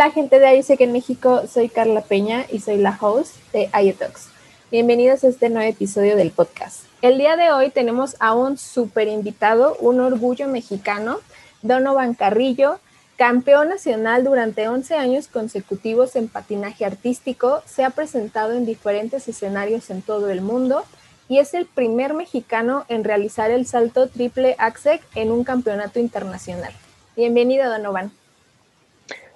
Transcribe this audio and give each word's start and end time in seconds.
Hola 0.00 0.12
gente 0.12 0.40
de 0.40 0.76
que 0.78 0.84
en 0.84 0.92
México, 0.92 1.42
soy 1.46 1.68
Carla 1.68 2.00
Peña 2.00 2.46
y 2.50 2.60
soy 2.60 2.78
la 2.78 2.96
host 2.98 3.34
de 3.52 3.68
iTalks. 3.78 4.28
Bienvenidos 4.70 5.24
a 5.24 5.28
este 5.28 5.50
nuevo 5.50 5.70
episodio 5.70 6.16
del 6.16 6.30
podcast. 6.30 6.84
El 7.02 7.18
día 7.18 7.36
de 7.36 7.52
hoy 7.52 7.68
tenemos 7.68 8.16
a 8.18 8.34
un 8.34 8.56
super 8.56 9.08
invitado, 9.08 9.76
un 9.78 10.00
orgullo 10.00 10.48
mexicano, 10.48 11.18
Donovan 11.60 12.14
Carrillo, 12.14 12.80
campeón 13.16 13.68
nacional 13.68 14.24
durante 14.24 14.68
11 14.68 14.94
años 14.94 15.28
consecutivos 15.28 16.16
en 16.16 16.28
patinaje 16.28 16.86
artístico, 16.86 17.62
se 17.66 17.84
ha 17.84 17.90
presentado 17.90 18.54
en 18.54 18.64
diferentes 18.64 19.28
escenarios 19.28 19.90
en 19.90 20.00
todo 20.00 20.30
el 20.30 20.40
mundo 20.40 20.82
y 21.28 21.40
es 21.40 21.52
el 21.52 21.66
primer 21.66 22.14
mexicano 22.14 22.86
en 22.88 23.04
realizar 23.04 23.50
el 23.50 23.66
salto 23.66 24.08
triple 24.08 24.56
axel 24.58 24.98
en 25.14 25.30
un 25.30 25.44
campeonato 25.44 26.00
internacional. 26.00 26.72
Bienvenido, 27.16 27.68
Donovan. 27.68 28.12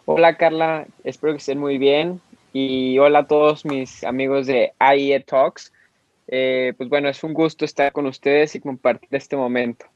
Hola 0.06 0.36
Carla, 0.36 0.86
espero 1.02 1.32
que 1.32 1.38
estén 1.38 1.58
muy 1.58 1.78
bien 1.78 2.20
y 2.52 2.98
hola 2.98 3.20
a 3.20 3.26
todos 3.26 3.64
mis 3.64 4.04
amigos 4.04 4.46
de 4.46 4.74
IE 4.94 5.18
Talks. 5.20 5.72
Eh, 6.28 6.74
pues 6.76 6.90
bueno, 6.90 7.08
es 7.08 7.24
un 7.24 7.32
gusto 7.32 7.64
estar 7.64 7.90
con 7.90 8.04
ustedes 8.04 8.54
y 8.54 8.60
compartir 8.60 9.08
este 9.12 9.34
momento. 9.34 9.86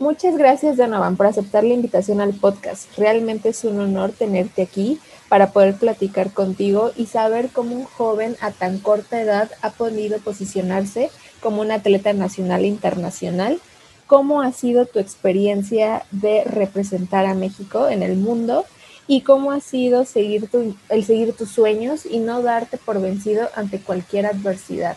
Muchas 0.00 0.36
gracias 0.36 0.78
Donovan 0.78 1.16
por 1.16 1.26
aceptar 1.26 1.62
la 1.62 1.74
invitación 1.74 2.20
al 2.20 2.32
podcast. 2.32 2.98
Realmente 2.98 3.50
es 3.50 3.62
un 3.62 3.78
honor 3.78 4.10
tenerte 4.10 4.62
aquí 4.62 4.98
para 5.28 5.52
poder 5.52 5.76
platicar 5.76 6.32
contigo 6.32 6.90
y 6.96 7.06
saber 7.06 7.50
cómo 7.52 7.76
un 7.76 7.84
joven 7.84 8.34
a 8.40 8.50
tan 8.50 8.80
corta 8.80 9.22
edad 9.22 9.48
ha 9.62 9.70
podido 9.70 10.18
posicionarse 10.18 11.08
como 11.40 11.60
un 11.62 11.70
atleta 11.70 12.12
nacional 12.14 12.64
e 12.64 12.68
internacional. 12.68 13.60
¿Cómo 14.08 14.42
ha 14.42 14.50
sido 14.50 14.86
tu 14.86 14.98
experiencia 14.98 16.04
de 16.10 16.42
representar 16.42 17.26
a 17.26 17.34
México 17.34 17.88
en 17.88 18.02
el 18.02 18.16
mundo 18.16 18.64
y 19.10 19.22
cómo 19.22 19.50
ha 19.50 19.58
sido 19.58 20.04
seguir 20.04 20.48
el 20.88 21.04
seguir 21.04 21.32
tus 21.32 21.50
sueños 21.50 22.06
y 22.06 22.20
no 22.20 22.42
darte 22.42 22.76
por 22.76 23.02
vencido 23.02 23.48
ante 23.56 23.80
cualquier 23.80 24.26
adversidad. 24.26 24.96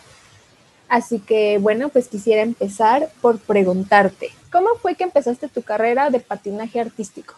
Así 0.87 1.17
que 1.17 1.57
bueno, 1.57 1.89
pues 1.89 2.09
quisiera 2.09 2.43
empezar 2.43 3.09
por 3.21 3.39
preguntarte, 3.39 4.29
¿cómo 4.51 4.75
fue 4.75 4.93
que 4.93 5.03
empezaste 5.03 5.47
tu 5.47 5.63
carrera 5.63 6.11
de 6.11 6.19
patinaje 6.19 6.79
artístico? 6.79 7.33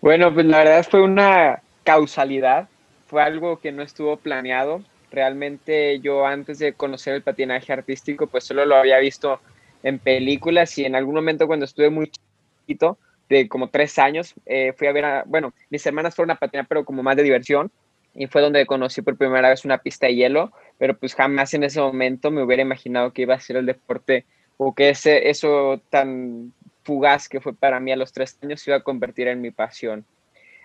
Bueno, 0.00 0.32
pues 0.32 0.46
la 0.46 0.58
verdad 0.58 0.86
fue 0.88 1.02
una 1.02 1.60
causalidad, 1.82 2.68
fue 3.08 3.20
algo 3.20 3.58
que 3.58 3.72
no 3.72 3.82
estuvo 3.82 4.16
planeado. 4.16 4.82
Realmente 5.10 5.98
yo 5.98 6.24
antes 6.24 6.60
de 6.60 6.74
conocer 6.74 7.12
el 7.12 7.22
patinaje 7.22 7.72
artístico, 7.72 8.28
pues 8.28 8.44
solo 8.44 8.64
lo 8.66 8.76
había 8.76 8.98
visto 9.00 9.40
en 9.82 9.98
películas 9.98 10.78
y 10.78 10.84
en 10.84 10.94
algún 10.94 11.16
momento 11.16 11.48
cuando 11.48 11.64
estuve 11.64 11.90
muy 11.90 12.08
chiquito, 12.08 12.98
de 13.28 13.48
como 13.48 13.68
tres 13.68 13.98
años, 13.98 14.34
eh, 14.46 14.72
fui 14.76 14.86
a 14.86 14.92
ver 14.92 15.04
a, 15.04 15.24
bueno, 15.26 15.52
mis 15.70 15.84
hermanas 15.86 16.14
fueron 16.14 16.30
a 16.32 16.36
patinar, 16.36 16.66
pero 16.68 16.84
como 16.84 17.02
más 17.02 17.16
de 17.16 17.22
diversión, 17.22 17.70
y 18.14 18.26
fue 18.26 18.42
donde 18.42 18.64
conocí 18.66 19.02
por 19.02 19.16
primera 19.16 19.48
vez 19.48 19.64
una 19.64 19.78
pista 19.78 20.06
de 20.06 20.14
hielo, 20.14 20.52
pero 20.78 20.96
pues 20.96 21.14
jamás 21.14 21.52
en 21.54 21.64
ese 21.64 21.80
momento 21.80 22.30
me 22.30 22.42
hubiera 22.42 22.62
imaginado 22.62 23.12
que 23.12 23.22
iba 23.22 23.34
a 23.34 23.40
ser 23.40 23.56
el 23.56 23.66
deporte 23.66 24.24
o 24.56 24.74
que 24.74 24.90
ese, 24.90 25.30
eso 25.30 25.80
tan 25.90 26.52
fugaz 26.84 27.28
que 27.28 27.40
fue 27.40 27.54
para 27.54 27.80
mí 27.80 27.90
a 27.90 27.96
los 27.96 28.12
tres 28.12 28.38
años 28.42 28.60
se 28.60 28.70
iba 28.70 28.78
a 28.78 28.82
convertir 28.82 29.26
en 29.28 29.40
mi 29.40 29.50
pasión. 29.50 30.04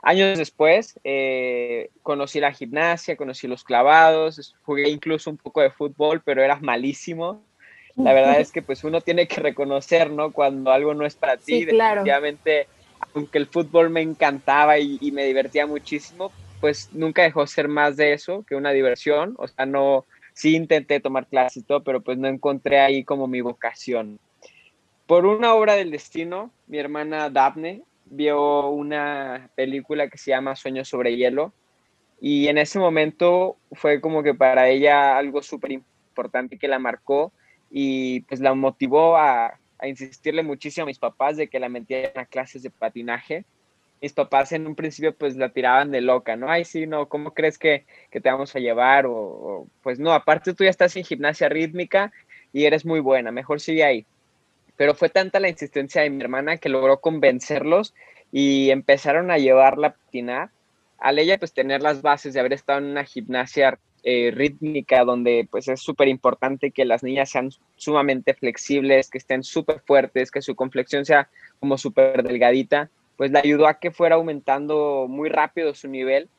Años 0.02 0.38
después 0.38 1.00
eh, 1.04 1.90
conocí 2.04 2.40
la 2.40 2.54
gimnasia, 2.54 3.18
conocí 3.18 3.48
los 3.48 3.64
clavados, 3.64 4.56
jugué 4.64 4.90
incluso 4.90 5.30
un 5.30 5.38
poco 5.38 5.62
de 5.62 5.72
fútbol, 5.72 6.22
pero 6.23 6.42
era 6.42 6.58
malísimo 6.58 7.44
la 7.95 8.14
verdad 8.14 8.40
es 8.40 8.52
que 8.52 8.62
pues 8.62 8.84
uno 8.84 9.02
tiene 9.02 9.28
que 9.28 9.42
reconocer, 9.42 10.12
¿no? 10.12 10.32
Cuando 10.32 10.72
algo 10.72 10.94
no 10.94 11.06
es 11.06 11.16
para 11.16 11.38
ti, 11.38 11.66
definitivamente, 11.66 12.68
aunque 13.14 13.38
el 13.38 13.48
fútbol 13.48 13.89
me 13.89 14.02
encantaba 14.02 14.77
y, 14.80 15.11
me 15.11 15.26
divertía 15.26 15.66
muchísimo, 15.66 16.32
pues 16.61 16.89
nunca 16.94 17.23
dejó 17.23 17.45
ser 17.48 17.67
más 17.67 17.98
de 17.98 18.14
eso 18.14 18.44
que 18.48 18.55
una 18.55 18.72
diversión, 18.72 19.36
o 19.38 19.48
sea, 19.48 19.66
no, 19.66 20.05
sí 20.33 20.55
intenté 20.55 21.00
tomar 21.00 21.27
clases 21.27 21.64
y 21.64 21.66
todo, 21.66 21.83
pero 21.83 22.02
pues 22.02 22.17
no 22.17 22.27
encontré 22.27 22.80
ahí 22.80 23.04
como 23.04 23.27
mi 23.27 23.42
vocación. 23.42 24.20
Por 25.06 25.26
una 25.26 25.54
obra 25.56 25.73
del 25.73 25.92
destino, 25.92 26.52
mi 26.67 26.77
hermana 26.77 27.30
Daphne 27.30 27.82
vio 28.06 28.70
una 28.70 29.50
película 29.56 30.08
que 30.10 30.17
se 30.17 30.32
llama 30.32 30.56
Sueños 30.56 30.88
sobre 30.88 31.16
Hielo 31.16 31.54
y 32.21 32.48
en 32.48 32.58
ese 32.58 32.80
momento 32.80 33.58
fue 33.71 34.02
como 34.02 34.23
que 34.23 34.33
para 34.33 34.67
ella 34.67 35.17
algo 35.17 35.42
súper 35.42 35.71
importante 35.71 36.58
que 36.58 36.67
la 36.67 36.80
marcó 36.80 37.32
y 37.70 38.22
pues 38.22 38.40
la 38.40 38.54
motivó 38.54 39.18
a, 39.18 39.60
insistirle 39.82 40.44
muchísimo 40.44 40.84
a 40.84 40.88
mis 40.88 41.00
papás 41.00 41.38
de 41.38 41.48
que 41.48 41.60
la 41.60 41.70
metieran 41.70 42.18
a 42.18 42.26
clases 42.26 42.64
de 42.64 42.70
patinaje. 42.70 43.46
Mis 44.02 44.12
papás 44.12 44.52
en 44.52 44.68
un 44.68 44.76
principio 44.76 45.16
pues 45.16 45.38
la 45.38 45.50
tiraban 45.50 45.92
de 45.92 46.02
loca, 46.02 46.36
¿no? 46.36 46.50
Ay, 46.50 46.66
sí, 46.66 46.86
no, 46.86 47.08
¿cómo 47.08 47.34
crees 47.34 47.58
que, 47.58 47.86
te 48.12 48.20
vamos 48.20 48.54
a 48.56 48.60
llevar? 48.60 49.06
O, 49.08 49.68
pues 49.82 50.00
no, 50.00 50.12
aparte 50.12 50.54
tú 50.54 50.66
ya 50.66 50.70
estás 50.70 50.96
en 50.98 51.06
gimnasia 51.06 51.48
rítmica 51.48 52.12
y 52.52 52.66
eres 52.66 52.86
muy 52.86 53.00
buena, 53.00 53.32
mejor 53.32 53.62
sigue 53.62 53.86
ahí. 53.86 54.06
Pero 54.76 54.96
fue 54.96 55.10
tanta 55.10 55.40
la 55.40 55.50
insistencia 55.50 56.02
de 56.02 56.10
mi 56.10 56.22
hermana 56.22 56.58
que 56.58 56.70
logró 56.70 57.00
convencerlos 57.00 57.94
y 58.32 58.72
empezaron 58.72 59.32
a 59.32 59.38
llevarla 59.38 59.88
a 59.88 59.94
patinar. 59.94 60.50
Al 60.98 61.20
ella 61.20 61.38
pues 61.38 61.54
tener 61.54 61.82
las 61.82 62.02
bases 62.02 62.34
de 62.34 62.42
haber 62.42 62.54
estado 62.54 62.80
en 62.80 62.86
una 62.86 63.06
gimnasia 63.06 63.80
eh, 64.04 64.32
rítmica, 64.33 65.04
donde 65.04 65.48
pues 65.49 65.67
es 65.67 65.82
súper 65.82 66.08
importante 66.08 66.71
que 66.71 66.86
las 66.86 67.04
niñas 67.04 67.30
sean 67.30 67.49
sumamente 67.76 68.33
flexibles, 68.33 69.10
que 69.10 69.17
estén 69.17 69.43
súper 69.43 69.82
fuertes, 69.82 70.32
que 70.32 70.42
su 70.42 70.55
complexión 70.55 71.05
sea 71.05 71.30
como 71.60 71.77
súper 71.77 72.23
delgadita, 72.23 72.89
pues 73.17 73.32
le 73.32 73.39
ayudó 73.39 73.67
a 73.67 73.80
que 73.80 73.92
fuera 73.92 74.15
aumentando 74.15 75.08
muy 75.09 75.30
rápido 75.30 75.73
su 75.73 75.88
nivel 75.88 76.30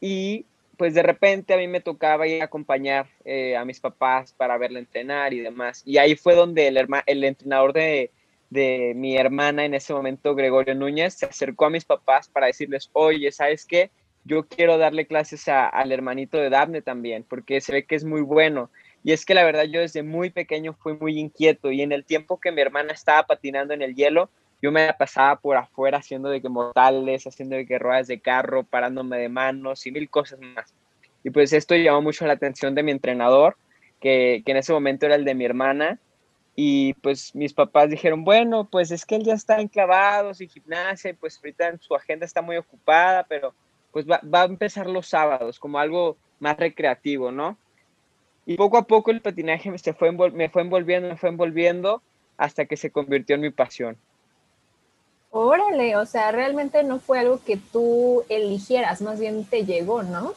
y 0.00 0.46
pues 0.76 0.94
de 0.94 1.02
repente 1.02 1.54
a 1.54 1.56
mí 1.56 1.68
me 1.68 1.80
tocaba 1.80 2.26
ir 2.26 2.42
a 2.42 2.46
acompañar 2.46 3.06
eh, 3.24 3.56
a 3.56 3.64
mis 3.64 3.80
papás 3.80 4.32
para 4.32 4.58
verla 4.58 4.78
entrenar 4.78 5.32
y 5.32 5.40
demás. 5.40 5.82
Y 5.84 5.98
ahí 5.98 6.16
fue 6.16 6.34
donde 6.34 6.68
el, 6.68 6.88
el 7.06 7.24
entrenador 7.24 7.72
de, 7.72 8.10
de 8.50 8.92
mi 8.94 9.16
hermana 9.16 9.64
en 9.64 9.74
ese 9.74 9.94
momento, 9.94 10.34
Gregorio 10.34 10.74
Núñez, 10.74 11.14
se 11.14 11.26
acercó 11.26 11.66
a 11.66 11.70
mis 11.70 11.84
papás 11.84 12.28
para 12.28 12.46
decirles, 12.46 12.90
oye, 12.92 13.32
¿sabes 13.32 13.64
qué? 13.64 13.90
Yo 14.24 14.46
quiero 14.46 14.78
darle 14.78 15.06
clases 15.06 15.48
al 15.48 15.92
hermanito 15.92 16.38
de 16.38 16.50
Daphne 16.50 16.82
también, 16.82 17.24
porque 17.28 17.60
se 17.60 17.72
ve 17.72 17.84
que 17.84 17.96
es 17.96 18.04
muy 18.04 18.20
bueno. 18.20 18.70
Y 19.04 19.12
es 19.12 19.24
que 19.24 19.34
la 19.34 19.44
verdad 19.44 19.64
yo 19.64 19.80
desde 19.80 20.02
muy 20.02 20.30
pequeño 20.30 20.74
fui 20.74 20.94
muy 20.94 21.18
inquieto 21.18 21.72
y 21.72 21.82
en 21.82 21.92
el 21.92 22.04
tiempo 22.04 22.38
que 22.38 22.52
mi 22.52 22.60
hermana 22.60 22.92
estaba 22.92 23.24
patinando 23.24 23.74
en 23.74 23.82
el 23.82 23.96
hielo, 23.96 24.30
yo 24.60 24.70
me 24.70 24.92
pasaba 24.94 25.36
por 25.40 25.56
afuera 25.56 25.98
haciendo 25.98 26.28
de 26.28 26.40
que 26.40 26.48
mortales, 26.48 27.26
haciendo 27.26 27.56
de 27.56 27.66
que 27.66 27.80
ruedas 27.80 28.06
de 28.06 28.20
carro, 28.20 28.62
parándome 28.62 29.18
de 29.18 29.28
manos 29.28 29.86
y 29.86 29.90
mil 29.90 30.08
cosas 30.08 30.38
más. 30.38 30.72
Y 31.24 31.30
pues 31.30 31.52
esto 31.52 31.74
llamó 31.74 32.02
mucho 32.02 32.26
la 32.26 32.34
atención 32.34 32.76
de 32.76 32.84
mi 32.84 32.92
entrenador, 32.92 33.56
que, 34.00 34.42
que 34.46 34.52
en 34.52 34.58
ese 34.58 34.72
momento 34.72 35.06
era 35.06 35.16
el 35.16 35.24
de 35.24 35.34
mi 35.34 35.44
hermana. 35.44 35.98
Y 36.54 36.94
pues 36.94 37.34
mis 37.34 37.54
papás 37.54 37.90
dijeron, 37.90 38.24
bueno, 38.24 38.68
pues 38.70 38.92
es 38.92 39.04
que 39.04 39.16
él 39.16 39.24
ya 39.24 39.34
está 39.34 39.60
enclavado 39.60 40.34
sin 40.34 40.48
gimnasia 40.50 41.16
pues 41.18 41.38
ahorita 41.38 41.78
su 41.78 41.94
agenda 41.94 42.26
está 42.26 42.42
muy 42.42 42.56
ocupada, 42.56 43.24
pero 43.28 43.54
pues 43.92 44.06
va, 44.06 44.20
a 44.40 44.44
empezar 44.44 44.88
los 44.88 45.06
sábados 45.06 45.58
como 45.58 45.78
algo 45.78 46.16
más 46.40 46.56
recreativo, 46.56 47.30
¿no? 47.30 47.56
Y 48.46 48.56
poco 48.56 48.78
a 48.78 48.86
poco 48.86 49.10
el 49.10 49.20
patinaje 49.20 49.70
me, 49.70 49.78
fue, 49.78 50.12
me 50.32 50.48
fue 50.48 50.62
envolviendo, 50.62 51.08
me 51.08 51.16
fue 51.16 51.28
envolviendo 51.28 52.02
hasta 52.36 52.64
que 52.64 52.76
se 52.76 52.90
convirtió 52.90 53.36
en 53.36 53.42
mi 53.42 53.50
pasión. 53.50 53.96
Órale, 55.30 55.96
o 55.96 56.04
sea, 56.04 56.32
realmente 56.32 56.82
no 56.82 56.98
fue 56.98 57.18
algo 57.18 57.40
que 57.44 57.56
tú 57.56 58.24
eligieras, 58.28 59.00
más 59.00 59.20
bien 59.20 59.44
te 59.44 59.64
llegó, 59.64 60.02
¿no? 60.02 60.34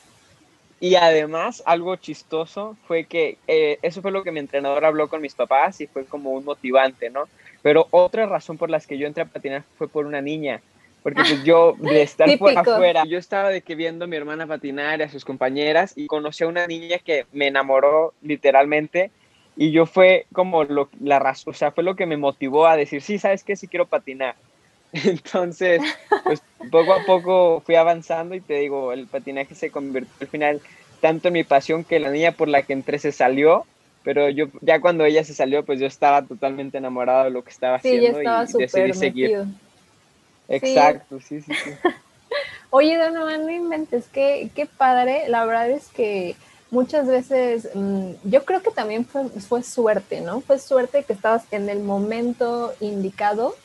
Y 0.79 0.95
además, 0.95 1.63
algo 1.65 1.95
chistoso 1.95 2.77
fue 2.85 3.05
que 3.05 3.37
eh, 3.47 3.79
eso 3.81 4.01
fue 4.01 4.11
lo 4.11 4.23
que 4.23 4.31
mi 4.31 4.39
entrenador 4.39 4.85
habló 4.85 5.09
con 5.09 5.21
mis 5.21 5.33
papás 5.33 5.81
y 5.81 5.87
fue 5.87 6.05
como 6.05 6.31
un 6.31 6.45
motivante, 6.45 7.09
¿no? 7.09 7.27
Pero 7.61 7.87
otra 7.91 8.25
razón 8.25 8.57
por 8.57 8.69
las 8.69 8.85
que 8.85 8.97
yo 8.97 9.07
entré 9.07 9.23
a 9.23 9.27
patinar 9.27 9.63
fue 9.77 9.87
por 9.87 10.05
una 10.05 10.21
niña 10.21 10.61
porque 11.05 11.21
pues 11.21 11.43
yo 11.43 11.75
de 11.77 12.01
estar 12.01 12.27
por 12.39 12.57
afuera, 12.57 13.03
yo 13.05 13.19
estaba 13.19 13.49
de 13.49 13.61
que 13.61 13.75
viendo 13.75 14.05
a 14.05 14.07
mi 14.07 14.15
hermana 14.15 14.47
patinar 14.47 15.01
y 15.01 15.03
a 15.03 15.09
sus 15.09 15.23
compañeras 15.23 15.93
y 15.95 16.07
conocí 16.07 16.43
a 16.43 16.47
una 16.47 16.65
niña 16.65 16.97
que 16.97 17.27
me 17.31 17.45
enamoró 17.45 18.15
literalmente 18.23 19.11
y 19.55 19.69
yo 19.69 19.85
fue 19.85 20.25
como 20.33 20.63
lo, 20.63 20.89
la 20.99 21.19
razón, 21.19 21.53
o 21.53 21.55
sea, 21.55 21.69
fue 21.69 21.83
lo 21.83 21.95
que 21.95 22.07
me 22.07 22.17
motivó 22.17 22.65
a 22.65 22.75
decir, 22.75 23.03
sí, 23.03 23.19
¿sabes 23.19 23.43
qué? 23.43 23.55
Sí 23.55 23.67
quiero 23.67 23.85
patinar. 23.85 24.33
Entonces, 24.93 25.79
pues 26.23 26.41
poco 26.71 26.93
a 26.93 27.05
poco 27.05 27.61
fui 27.63 27.75
avanzando 27.75 28.33
y 28.33 28.41
te 28.41 28.55
digo, 28.55 28.91
el 28.91 29.05
patinaje 29.05 29.53
se 29.53 29.69
convirtió 29.69 30.11
al 30.21 30.27
final 30.27 30.61
tanto 31.01 31.27
en 31.27 31.35
mi 31.35 31.43
pasión 31.43 31.83
que 31.83 31.99
la 31.99 32.09
niña 32.09 32.31
por 32.31 32.47
la 32.47 32.63
que 32.63 32.73
entré 32.73 32.97
se 32.97 33.11
salió, 33.11 33.67
pero 34.03 34.27
yo 34.31 34.47
ya 34.61 34.81
cuando 34.81 35.05
ella 35.05 35.23
se 35.23 35.35
salió, 35.35 35.63
pues 35.63 35.79
yo 35.79 35.85
estaba 35.85 36.23
totalmente 36.23 36.79
enamorado 36.79 37.25
de 37.25 37.29
lo 37.29 37.43
que 37.43 37.51
estaba 37.51 37.75
haciendo 37.75 38.23
y 38.23 38.25
decidí 38.57 38.93
seguir. 38.93 39.45
Exacto, 40.47 41.19
sí, 41.19 41.41
sí, 41.41 41.51
sí. 41.63 41.71
Oye, 42.69 42.97
Donovan, 42.97 43.45
no 43.45 43.51
inventes, 43.51 44.05
qué, 44.11 44.49
qué 44.53 44.65
padre. 44.65 45.29
La 45.29 45.45
verdad 45.45 45.69
es 45.69 45.87
que 45.87 46.35
muchas 46.71 47.07
veces, 47.07 47.69
mm, 47.73 48.11
yo 48.23 48.43
creo 48.43 48.61
que 48.61 48.71
también 48.71 49.05
fue, 49.05 49.29
fue, 49.29 49.63
suerte, 49.63 50.21
¿no? 50.21 50.41
Fue 50.41 50.59
suerte 50.59 51.03
que 51.03 51.13
estabas 51.13 51.45
en 51.51 51.69
el 51.69 51.79
momento 51.79 52.73
indicado 52.81 53.55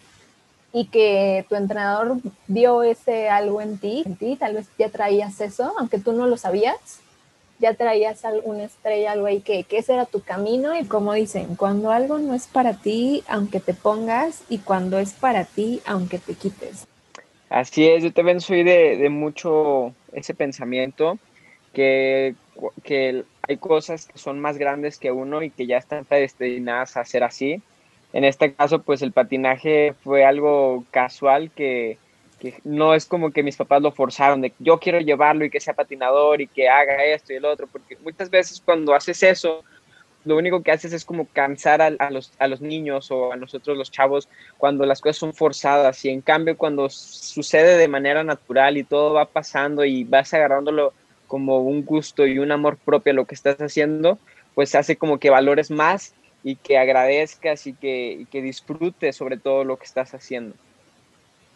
y 0.72 0.86
que 0.86 1.44
tu 1.48 1.56
entrenador 1.56 2.18
vio 2.46 2.82
ese 2.82 3.28
algo 3.28 3.60
en 3.60 3.78
ti, 3.78 4.04
en 4.06 4.16
ti, 4.16 4.36
tal 4.36 4.54
vez 4.54 4.68
ya 4.78 4.88
traías 4.88 5.40
eso, 5.40 5.74
aunque 5.78 5.98
tú 5.98 6.12
no 6.12 6.26
lo 6.26 6.36
sabías, 6.36 7.00
ya 7.60 7.74
traías 7.74 8.22
una 8.44 8.64
estrella, 8.64 9.12
algo 9.12 9.26
ahí 9.26 9.40
que, 9.40 9.64
que 9.64 9.78
ese 9.78 9.94
era 9.94 10.06
tu 10.06 10.20
camino 10.20 10.78
y 10.78 10.84
como 10.84 11.12
dicen, 11.14 11.54
cuando 11.56 11.90
algo 11.90 12.18
no 12.18 12.34
es 12.34 12.46
para 12.46 12.74
ti, 12.74 13.22
aunque 13.28 13.60
te 13.60 13.74
pongas 13.74 14.42
y 14.48 14.58
cuando 14.58 14.98
es 14.98 15.12
para 15.12 15.44
ti, 15.44 15.80
aunque 15.86 16.18
te 16.18 16.34
quites. 16.34 16.86
Así 17.48 17.86
es, 17.86 18.02
yo 18.02 18.12
también 18.12 18.40
soy 18.40 18.62
de, 18.62 18.96
de 18.96 19.08
mucho 19.08 19.94
ese 20.12 20.34
pensamiento 20.34 21.18
que, 21.72 22.34
que 22.82 23.24
hay 23.46 23.56
cosas 23.56 24.06
que 24.06 24.18
son 24.18 24.40
más 24.40 24.56
grandes 24.56 24.98
que 24.98 25.10
uno 25.10 25.42
y 25.42 25.50
que 25.50 25.66
ya 25.66 25.78
están 25.78 26.04
predestinadas 26.04 26.96
a 26.96 27.04
ser 27.04 27.24
así 27.24 27.62
en 28.12 28.24
este 28.24 28.54
caso, 28.54 28.82
pues 28.82 29.02
el 29.02 29.12
patinaje 29.12 29.94
fue 30.02 30.24
algo 30.24 30.84
casual 30.90 31.50
que, 31.50 31.98
no 32.64 32.94
es 32.94 33.06
como 33.06 33.30
que 33.30 33.42
mis 33.42 33.56
papás 33.56 33.82
lo 33.82 33.92
forzaron 33.92 34.40
de 34.40 34.52
yo 34.58 34.78
quiero 34.78 35.00
llevarlo 35.00 35.44
y 35.44 35.50
que 35.50 35.60
sea 35.60 35.74
patinador 35.74 36.40
y 36.40 36.46
que 36.46 36.68
haga 36.68 37.04
esto 37.04 37.32
y 37.32 37.36
el 37.36 37.44
otro, 37.44 37.66
porque 37.66 37.96
muchas 38.02 38.30
veces 38.30 38.62
cuando 38.64 38.94
haces 38.94 39.22
eso, 39.22 39.64
lo 40.24 40.36
único 40.36 40.62
que 40.62 40.70
haces 40.70 40.92
es 40.92 41.04
como 41.04 41.26
cansar 41.26 41.80
a, 41.80 42.10
los, 42.10 42.60
niños 42.60 43.10
o 43.10 43.32
a 43.32 43.36
nosotros 43.36 43.76
los 43.76 43.90
chavos 43.90 44.28
cuando 44.58 44.84
las 44.84 45.00
cosas 45.00 45.16
son 45.16 45.32
forzadas 45.32 46.04
y 46.04 46.10
en 46.10 46.20
cambio 46.20 46.56
cuando 46.56 46.90
sucede 46.90 47.78
de 47.78 47.88
manera 47.88 48.22
natural 48.22 48.76
y 48.76 48.84
todo 48.84 49.14
va 49.14 49.24
pasando 49.24 49.84
y 49.84 50.04
vas 50.04 50.34
agarrándolo 50.34 50.92
como 51.26 51.60
un 51.60 51.84
gusto 51.84 52.26
y 52.26 52.38
un 52.38 52.52
amor 52.52 52.76
propio 52.76 53.12
a 53.12 53.14
lo 53.14 53.24
que 53.24 53.34
estás 53.34 53.56
haciendo, 53.60 54.18
pues 54.54 54.74
hace 54.74 54.96
como 54.96 55.18
que 55.18 55.30
valores 55.30 55.70
más 55.70 56.14
y 56.42 56.56
que 56.56 56.76
agradezcas 56.76 57.66
y 57.66 57.72
que, 57.72 58.26
que 58.30 58.42
disfrutes 58.42 59.16
sobre 59.16 59.36
todo 59.36 59.64
lo 59.64 59.76
que 59.76 59.84
estás 59.84 60.12
haciendo. 60.12 60.54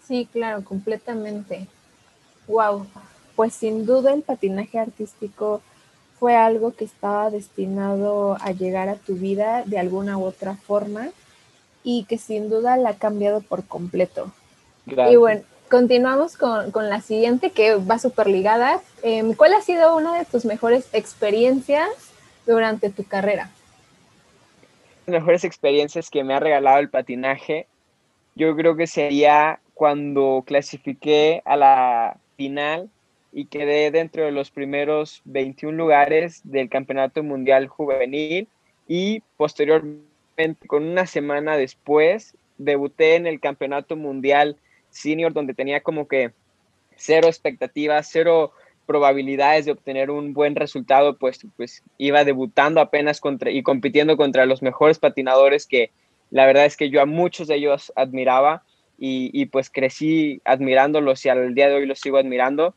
Sí, 0.06 0.28
claro, 0.30 0.64
completamente. 0.64 1.66
Wow, 2.46 2.86
pues 3.36 3.54
sin 3.54 3.86
duda 3.86 4.12
el 4.12 4.22
patinaje 4.22 4.78
artístico 4.78 5.62
fue 6.18 6.36
algo 6.36 6.72
que 6.74 6.84
estaba 6.84 7.30
destinado 7.30 8.36
a 8.40 8.52
llegar 8.52 8.88
a 8.88 8.96
tu 8.96 9.14
vida 9.14 9.62
de 9.66 9.78
alguna 9.78 10.18
u 10.18 10.24
otra 10.24 10.54
forma 10.56 11.08
y 11.82 12.04
que 12.04 12.18
sin 12.18 12.48
duda 12.48 12.76
la 12.76 12.90
ha 12.90 12.94
cambiado 12.94 13.40
por 13.40 13.64
completo. 13.64 14.32
Y 14.86 15.16
bueno, 15.16 15.42
continuamos 15.70 16.36
con, 16.36 16.70
la 16.74 17.00
siguiente 17.00 17.50
que 17.50 17.74
va 17.76 17.98
súper 17.98 18.28
ligada. 18.28 18.80
Em, 19.02 19.34
¿Cuál 19.34 19.54
ha 19.54 19.60
sido 19.60 19.96
una 19.96 20.16
de 20.18 20.24
tus 20.24 20.44
mejores 20.44 20.88
experiencias 20.92 21.88
durante 22.46 22.90
tu 22.90 23.04
carrera? 23.04 23.50
mejores 25.06 25.44
experiencias 25.44 26.08
que 26.08 26.24
me 26.24 26.34
ha 26.34 26.40
regalado 26.40 26.78
el 26.78 26.88
patinaje, 26.88 27.66
yo 28.34 28.56
creo 28.56 28.74
que 28.74 28.86
sería 28.86 29.60
cuando 29.74 30.44
clasifiqué 30.46 31.42
a 31.44 31.56
la 31.56 32.16
final 32.36 32.88
y 33.32 33.46
quedé 33.46 33.90
dentro 33.90 34.24
de 34.24 34.32
los 34.32 34.50
primeros 34.50 35.20
21 35.24 35.76
lugares 35.76 36.40
del 36.44 36.68
Campeonato 36.68 37.22
Mundial 37.22 37.66
Juvenil 37.66 38.48
y 38.86 39.22
posteriormente, 39.36 40.66
con 40.68 40.84
una 40.84 41.06
semana 41.06 41.56
después, 41.56 42.36
debuté 42.58 43.16
en 43.16 43.26
el 43.26 43.40
Campeonato 43.40 43.96
Mundial 43.96 44.56
Senior 44.90 45.32
donde 45.32 45.54
tenía 45.54 45.80
como 45.80 46.06
que 46.06 46.32
cero 46.96 47.26
expectativas, 47.26 48.08
cero 48.10 48.52
probabilidades 48.86 49.64
de 49.64 49.72
obtener 49.72 50.10
un 50.10 50.34
buen 50.34 50.54
resultado, 50.54 51.16
pues, 51.16 51.40
pues 51.56 51.82
iba 51.98 52.24
debutando 52.24 52.80
apenas 52.80 53.20
contra, 53.20 53.50
y 53.50 53.62
compitiendo 53.62 54.16
contra 54.16 54.46
los 54.46 54.62
mejores 54.62 54.98
patinadores 54.98 55.66
que 55.66 55.90
la 56.30 56.46
verdad 56.46 56.66
es 56.66 56.76
que 56.76 56.90
yo 56.90 57.00
a 57.00 57.06
muchos 57.06 57.48
de 57.48 57.56
ellos 57.56 57.92
admiraba 57.96 58.62
y, 58.99 59.46
pues 59.46 59.70
crecí 59.70 60.41
admirándolos 60.44 61.25
y 61.26 61.29
al 61.29 61.55
día 61.55 61.69
de 61.69 61.76
hoy 61.76 61.87
los 61.87 62.00
sigo 62.00 62.17
admirando. 62.17 62.75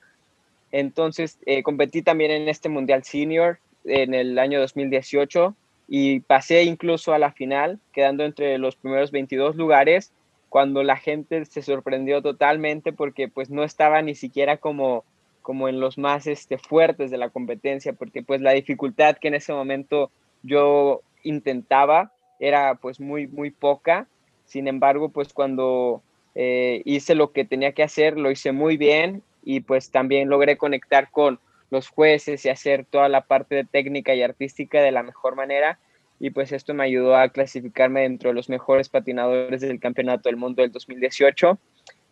Entonces 0.71 1.39
eh, 1.45 1.63
competí 1.63 2.01
también 2.01 2.31
en 2.31 2.49
este 2.49 2.69
Mundial 2.69 3.03
Senior 3.03 3.59
en 3.85 4.13
el 4.13 4.37
año 4.37 4.59
2018 4.59 5.55
y 5.87 6.19
pasé 6.21 6.63
incluso 6.63 7.13
a 7.13 7.19
la 7.19 7.31
final, 7.31 7.79
quedando 7.93 8.25
entre 8.25 8.57
los 8.57 8.75
primeros 8.75 9.11
22 9.11 9.55
lugares, 9.55 10.11
cuando 10.49 10.83
la 10.83 10.97
gente 10.97 11.45
se 11.45 11.61
sorprendió 11.61 12.21
totalmente 12.21 12.91
porque 12.91 13.29
pues 13.29 13.49
no 13.49 13.63
estaba 13.63 14.01
ni 14.01 14.15
siquiera 14.15 14.57
como 14.57 15.05
como 15.47 15.69
en 15.69 15.79
los 15.79 15.97
más 15.97 16.27
este, 16.27 16.57
fuertes 16.57 17.09
de 17.09 17.17
la 17.17 17.29
competencia, 17.29 17.93
porque 17.93 18.21
pues 18.21 18.41
la 18.41 18.51
dificultad 18.51 19.15
que 19.15 19.29
en 19.29 19.35
ese 19.35 19.53
momento 19.53 20.11
yo 20.43 21.03
intentaba 21.23 22.11
era 22.37 22.75
pues 22.75 22.99
muy, 22.99 23.27
muy 23.27 23.51
poca. 23.51 24.09
Sin 24.43 24.67
embargo, 24.67 25.07
pues 25.07 25.31
cuando 25.31 26.03
eh, 26.39 26.83
hice 26.85 27.15
lo 27.15 27.31
que 27.31 27.45
tenía 27.45 27.71
que 27.71 27.81
hacer, 27.81 28.15
lo 28.15 28.29
hice 28.29 28.51
muy 28.51 28.77
bien 28.77 29.23
y 29.43 29.61
pues 29.61 29.89
también 29.89 30.29
logré 30.29 30.55
conectar 30.55 31.09
con 31.09 31.39
los 31.71 31.87
jueces 31.87 32.45
y 32.45 32.49
hacer 32.49 32.85
toda 32.85 33.09
la 33.09 33.21
parte 33.21 33.55
de 33.55 33.63
técnica 33.63 34.13
y 34.13 34.21
artística 34.21 34.79
de 34.79 34.91
la 34.91 35.01
mejor 35.01 35.35
manera. 35.35 35.79
Y 36.19 36.29
pues 36.29 36.51
esto 36.51 36.75
me 36.75 36.83
ayudó 36.83 37.15
a 37.15 37.29
clasificarme 37.29 38.01
dentro 38.01 38.29
de 38.29 38.35
los 38.35 38.49
mejores 38.49 38.87
patinadores 38.87 39.61
del 39.61 39.79
Campeonato 39.79 40.29
del 40.29 40.37
Mundo 40.37 40.61
del 40.61 40.71
2018. 40.71 41.57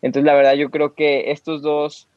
Entonces, 0.02 0.26
la 0.26 0.34
verdad, 0.34 0.54
yo 0.54 0.70
creo 0.70 0.94
que 0.94 1.30
estos 1.30 1.62
dos 1.62 2.08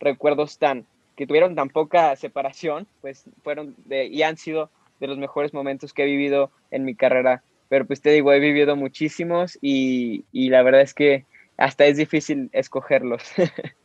recuerdos 0.00 0.56
tan 0.56 0.86
que 1.14 1.26
tuvieron 1.26 1.56
tan 1.56 1.68
poca 1.68 2.16
separación, 2.16 2.86
pues 3.02 3.24
fueron 3.42 3.76
y 3.90 4.22
han 4.22 4.38
sido 4.38 4.70
de 4.98 5.08
los 5.08 5.18
mejores 5.18 5.52
momentos 5.52 5.92
que 5.92 6.04
he 6.04 6.06
vivido 6.06 6.50
en 6.70 6.86
mi 6.86 6.94
carrera. 6.94 7.42
Pero 7.68 7.86
pues 7.86 8.00
te 8.00 8.10
digo, 8.10 8.32
he 8.32 8.40
vivido 8.40 8.76
muchísimos 8.76 9.58
y, 9.60 10.24
y 10.32 10.48
la 10.50 10.62
verdad 10.62 10.80
es 10.80 10.94
que 10.94 11.26
hasta 11.56 11.86
es 11.86 11.96
difícil 11.96 12.48
escogerlos. 12.52 13.22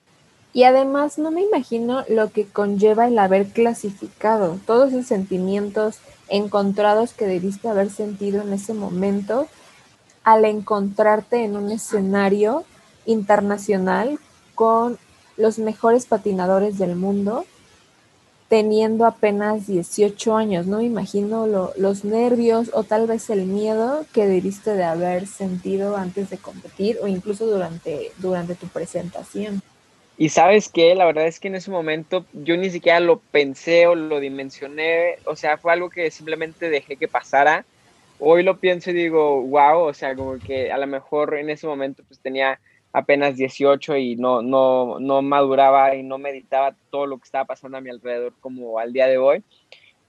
Y 0.55 0.65
además 0.65 1.17
no 1.17 1.31
me 1.31 1.41
imagino 1.41 2.05
lo 2.07 2.31
que 2.31 2.45
conlleva 2.45 3.07
el 3.07 3.17
haber 3.17 3.47
clasificado, 3.47 4.59
todos 4.67 4.93
esos 4.93 5.07
sentimientos 5.07 5.97
encontrados 6.29 7.13
que 7.13 7.25
debiste 7.25 7.67
haber 7.69 7.89
sentido 7.89 8.43
en 8.43 8.53
ese 8.53 8.75
momento 8.75 9.47
al 10.23 10.45
encontrarte 10.45 11.43
en 11.43 11.55
un 11.55 11.71
escenario 11.71 12.65
internacional 13.05 14.19
con 14.53 14.99
los 15.37 15.57
mejores 15.57 16.05
patinadores 16.05 16.77
del 16.77 16.95
mundo 16.95 17.45
teniendo 18.49 19.05
apenas 19.05 19.67
18 19.67 20.35
años. 20.35 20.67
No 20.67 20.77
me 20.77 20.85
imagino 20.85 21.47
los 21.75 22.03
nervios 22.03 22.69
o 22.73 22.83
tal 22.83 23.07
vez 23.07 23.29
el 23.29 23.45
miedo 23.45 24.05
que 24.13 24.27
debiste 24.27 24.73
de 24.75 24.83
haber 24.83 25.27
sentido 25.27 25.97
antes 25.97 26.29
de 26.29 26.37
competir 26.37 26.99
o 27.01 27.07
incluso 27.07 27.45
durante, 27.45 28.11
durante 28.17 28.55
tu 28.55 28.67
presentación. 28.67 29.61
Y 30.17 30.29
sabes 30.29 30.69
que 30.69 30.93
la 30.93 31.05
verdad 31.05 31.25
es 31.25 31.39
que 31.39 31.47
en 31.47 31.55
ese 31.55 31.71
momento 31.71 32.25
yo 32.33 32.55
ni 32.55 32.69
siquiera 32.69 32.99
lo 32.99 33.19
pensé 33.19 33.87
o 33.87 33.95
lo 33.95 34.19
dimensioné, 34.19 35.17
o 35.25 35.35
sea, 35.35 35.57
fue 35.57 35.73
algo 35.73 35.89
que 35.89 36.11
simplemente 36.11 36.69
dejé 36.69 36.97
que 36.97 37.07
pasara. 37.07 37.65
Hoy 38.19 38.43
lo 38.43 38.59
pienso 38.59 38.91
y 38.91 38.93
digo, 38.93 39.41
wow, 39.41 39.79
o 39.79 39.93
sea, 39.93 40.15
como 40.15 40.37
que 40.37 40.71
a 40.71 40.77
lo 40.77 40.85
mejor 40.85 41.35
en 41.35 41.49
ese 41.49 41.65
momento 41.65 42.03
pues 42.07 42.19
tenía 42.19 42.59
apenas 42.93 43.35
18 43.35 43.97
y 43.97 44.15
no, 44.15 44.43
no, 44.43 44.99
no 44.99 45.21
maduraba 45.23 45.95
y 45.95 46.03
no 46.03 46.19
meditaba 46.19 46.75
todo 46.91 47.07
lo 47.07 47.17
que 47.17 47.25
estaba 47.25 47.45
pasando 47.45 47.77
a 47.77 47.81
mi 47.81 47.89
alrededor 47.89 48.33
como 48.39 48.79
al 48.79 48.93
día 48.93 49.07
de 49.07 49.17
hoy. 49.17 49.43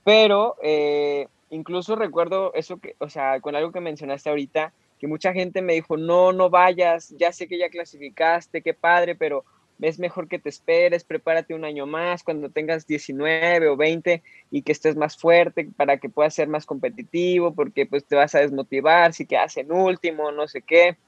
Pero 0.05 0.57
eh, 0.62 1.26
incluso 1.49 1.97
recuerdo 1.97 2.53
eso 2.55 2.76
que, 2.76 2.95
o 2.99 3.09
sea, 3.09 3.41
con 3.41 3.57
algo 3.57 3.73
que 3.73 3.81
mencionaste 3.81 4.29
ahorita, 4.29 4.75
que 5.00 5.07
mucha 5.07 5.33
gente 5.33 5.62
me 5.62 5.73
dijo, 5.73 5.97
no, 5.97 6.33
no 6.33 6.50
vayas, 6.50 7.14
ya 7.19 7.33
sé 7.33 7.49
que 7.49 7.59
ya 7.59 7.71
clasificaste, 7.71 8.61
qué 8.61 8.75
padre, 8.75 9.14
pero 9.14 9.45
es 9.81 9.99
mejor 9.99 10.29
que 10.29 10.38
te 10.38 10.50
esperes, 10.50 11.05
prepárate 11.05 11.55
un 11.55 11.64
año 11.64 11.87
más 11.87 12.23
cuando 12.23 12.50
tengas 12.50 12.87
19 12.87 13.67
o 13.69 13.76
20 13.76 14.23
y 14.50 14.62
que 14.62 14.73
estés 14.73 14.95
más 14.95 15.17
fuerte 15.17 15.69
para 15.76 15.97
que 15.97 16.11
puedas 16.11 16.35
ser 16.35 16.49
más 16.49 16.67
competitivo, 16.67 17.55
porque 17.55 17.87
pues 17.87 18.05
te 18.05 18.14
vas 18.14 18.35
a 18.35 18.41
desmotivar 18.41 19.14
si 19.14 19.25
quedas 19.25 19.57
en 19.57 19.73
último, 19.73 20.31
no 20.33 20.47
sé 20.47 20.61
qué 20.61 20.99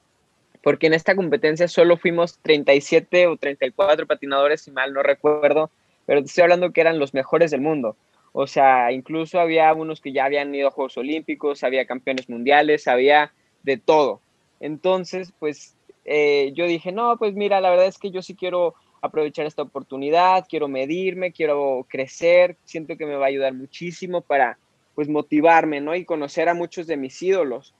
porque 0.67 0.87
en 0.87 0.93
esta 0.93 1.15
competencia 1.15 1.69
solo 1.69 1.95
fuimos 1.95 2.39
37 2.39 3.27
o 3.27 3.37
34 3.37 4.05
patinadores, 4.05 4.63
si 4.63 4.69
mal 4.69 4.91
no 4.93 5.01
recuerdo, 5.01 5.71
pero 6.05 6.19
te 6.19 6.27
estoy 6.27 6.41
hablando 6.41 6.73
que 6.73 6.81
eran 6.81 6.99
los 6.99 7.13
mejores 7.13 7.51
del 7.51 7.61
mundo. 7.61 7.95
O 8.33 8.47
sea, 8.47 8.91
incluso 8.91 9.39
había 9.39 9.73
unos 9.73 10.01
que 10.01 10.11
ya 10.11 10.25
habían 10.25 10.53
ido 10.53 10.67
a 10.67 10.71
Juegos 10.71 10.97
Olímpicos, 10.97 11.63
había 11.63 11.85
campeones 11.85 12.27
mundiales, 12.27 12.89
había 12.89 13.31
de 13.63 13.77
todo. 13.77 14.19
Entonces, 14.59 15.31
pues 15.39 15.77
eh, 16.03 16.51
yo 16.53 16.65
dije, 16.65 16.91
no, 16.91 17.15
pues 17.15 17.33
mira, 17.33 17.61
la 17.61 17.69
verdad 17.69 17.85
es 17.85 17.97
que 17.97 18.11
yo 18.11 18.21
sí 18.21 18.35
quiero 18.35 18.75
aprovechar 19.01 19.45
esta 19.45 19.61
oportunidad, 19.61 20.47
quiero 20.49 20.67
medirme, 20.67 21.31
quiero 21.31 21.85
crecer, 21.87 22.57
siento 22.65 22.97
que 22.97 23.05
me 23.05 23.15
va 23.15 23.27
a 23.27 23.29
ayudar 23.29 23.53
muchísimo 23.53 24.19
para 24.19 24.59
pues 24.95 25.07
motivarme, 25.07 25.79
¿no? 25.79 25.95
Y 25.95 26.03
conocer 26.03 26.49
a 26.49 26.53
muchos 26.53 26.87
de 26.87 26.97
mis 26.97 27.21
ídolos. 27.23 27.73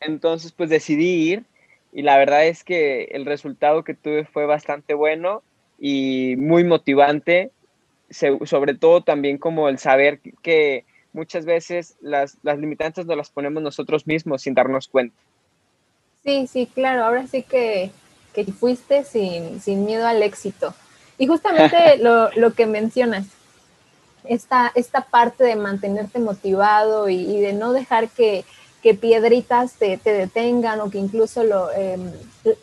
Entonces, 0.00 0.50
pues 0.50 0.68
decidí 0.68 1.30
ir 1.30 1.51
y 1.92 2.02
la 2.02 2.16
verdad 2.16 2.46
es 2.46 2.64
que 2.64 3.04
el 3.12 3.26
resultado 3.26 3.84
que 3.84 3.94
tuve 3.94 4.24
fue 4.24 4.46
bastante 4.46 4.94
bueno 4.94 5.42
y 5.78 6.36
muy 6.36 6.64
motivante, 6.64 7.50
sobre 8.10 8.74
todo 8.74 9.02
también 9.02 9.38
como 9.38 9.68
el 9.68 9.78
saber 9.78 10.20
que 10.42 10.84
muchas 11.12 11.44
veces 11.44 11.96
las, 12.00 12.38
las 12.42 12.58
limitantes 12.58 13.06
no 13.06 13.14
las 13.14 13.30
ponemos 13.30 13.62
nosotros 13.62 14.06
mismos 14.06 14.42
sin 14.42 14.54
darnos 14.54 14.88
cuenta. 14.88 15.16
Sí, 16.24 16.46
sí, 16.46 16.66
claro, 16.72 17.04
ahora 17.04 17.26
sí 17.26 17.42
que, 17.42 17.90
que 18.32 18.44
fuiste 18.44 19.04
sin, 19.04 19.60
sin 19.60 19.84
miedo 19.84 20.06
al 20.06 20.22
éxito. 20.22 20.74
Y 21.18 21.26
justamente 21.26 21.96
lo, 21.98 22.30
lo 22.32 22.54
que 22.54 22.66
mencionas, 22.66 23.26
esta, 24.24 24.72
esta 24.74 25.02
parte 25.02 25.44
de 25.44 25.56
mantenerte 25.56 26.18
motivado 26.18 27.08
y, 27.08 27.40
de 27.40 27.52
no 27.52 27.72
dejar 27.72 28.08
que, 28.08 28.44
que 28.82 28.94
piedritas 28.94 29.74
te, 29.74 29.96
te, 29.96 30.12
detengan 30.12 30.80
o 30.80 30.90
que 30.90 30.98
incluso 30.98 31.42
em, 31.72 32.10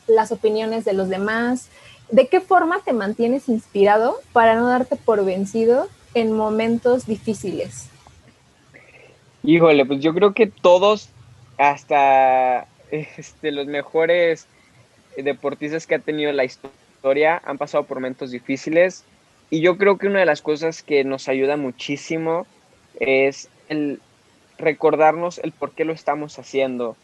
las 0.08 0.32
opiniones 0.32 0.86
de 0.86 0.94
los 0.94 1.10
demás. 1.10 1.70
¿De 2.12 2.28
qué 2.28 2.42
forma 2.42 2.82
te 2.84 2.92
mantienes 2.92 3.48
inspirado 3.48 4.18
para 4.34 4.56
no 4.56 4.68
darte 4.68 4.96
por 4.98 5.24
vencido 5.24 5.88
en 6.14 6.34
momentos 6.34 7.06
difíciles? 7.06 7.88
Híjole, 9.44 9.86
pues 9.86 10.02
yo 10.02 10.14
creo 10.14 10.34
que 10.34 10.48
todos, 10.48 11.10
hasta 11.58 12.68
este, 12.92 13.52
los 13.52 13.68
mejores 13.68 14.48
deportistas 15.16 15.88
que 15.88 15.96
ha 15.96 16.00
tenido 16.00 16.32
la 16.34 16.44
historia, 16.44 17.42
han 17.46 17.58
pasado 17.58 17.86
por 17.86 17.98
momentos 17.98 18.32
difíciles 18.32 19.06
y 19.50 19.62
yo 19.62 19.78
creo 19.78 19.98
que 19.98 20.08
una 20.08 20.20
de 20.20 20.26
las 20.26 20.42
cosas 20.42 20.84
que 20.84 21.06
nos 21.06 21.30
ayuda 21.30 21.56
muchísimo 21.56 22.46
es 23.00 23.48
el 23.70 24.02
recordarnos 24.60 25.40
el 25.40 25.52
por 25.52 25.72
qué 25.72 25.86
lo 25.86 25.94
estamos 25.94 26.38
haciendo. 26.38 26.96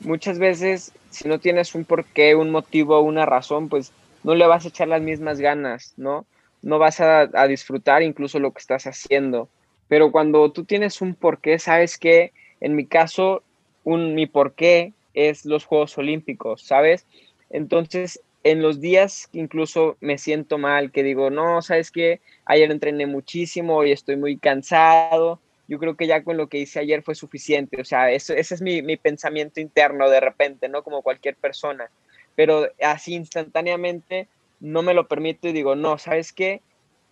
Muchas 0.00 0.38
veces, 0.38 0.92
si 1.10 1.28
no 1.28 1.38
tienes 1.38 1.74
un 1.74 1.84
porqué, 1.84 2.34
un 2.34 2.50
motivo, 2.50 3.00
una 3.00 3.24
razón, 3.24 3.68
pues 3.68 3.92
no 4.22 4.34
le 4.34 4.46
vas 4.46 4.64
a 4.64 4.68
echar 4.68 4.88
las 4.88 5.00
mismas 5.00 5.38
ganas, 5.38 5.94
¿no? 5.96 6.26
No 6.62 6.78
vas 6.78 7.00
a, 7.00 7.26
disfrutar 7.46 8.02
incluso 8.02 8.38
lo 8.38 8.52
que 8.52 8.58
estás 8.58 8.86
haciendo. 8.86 9.48
Pero 9.88 10.10
cuando 10.10 10.50
tú 10.50 10.64
tienes 10.64 11.00
un 11.00 11.14
porqué, 11.14 11.58
sabes 11.58 11.98
que 11.98 12.32
en 12.60 12.74
mi 12.74 12.86
caso, 12.86 13.42
un, 13.84 14.14
mi 14.14 14.26
porqué 14.26 14.92
es 15.12 15.44
los 15.44 15.64
Juegos 15.66 15.96
Olímpicos, 15.98 16.62
¿sabes? 16.62 17.06
Entonces, 17.50 18.20
en 18.42 18.62
los 18.62 18.80
días 18.80 19.28
que 19.32 19.38
incluso 19.38 19.96
me 20.00 20.18
siento 20.18 20.58
mal, 20.58 20.90
que 20.90 21.02
digo, 21.02 21.30
no, 21.30 21.62
sabes 21.62 21.90
que 21.90 22.20
ayer 22.46 22.70
entrené 22.70 23.06
muchísimo 23.06 23.84
y 23.84 23.92
estoy 23.92 24.16
muy 24.16 24.38
cansado, 24.38 25.40
yo 25.68 25.78
creo 25.78 25.96
que 25.96 26.06
ya 26.06 26.22
con 26.22 26.36
lo 26.36 26.48
que 26.48 26.58
hice 26.58 26.80
ayer 26.80 27.02
fue 27.02 27.14
suficiente, 27.14 27.80
o 27.80 27.84
sea, 27.84 28.10
ese 28.10 28.38
es 28.38 28.60
mi, 28.60 28.82
mi 28.82 28.96
pensamiento 28.96 29.60
interno 29.60 30.10
de 30.10 30.20
repente, 30.20 30.68
¿no? 30.68 30.82
Como 30.82 31.02
cualquier 31.02 31.36
persona, 31.36 31.90
pero 32.36 32.68
así 32.82 33.14
instantáneamente 33.14 34.28
no 34.60 34.82
me 34.82 34.94
lo 34.94 35.08
permito 35.08 35.48
y 35.48 35.52
digo, 35.52 35.76
no, 35.76 35.98
sabes 35.98 36.32
qué, 36.32 36.60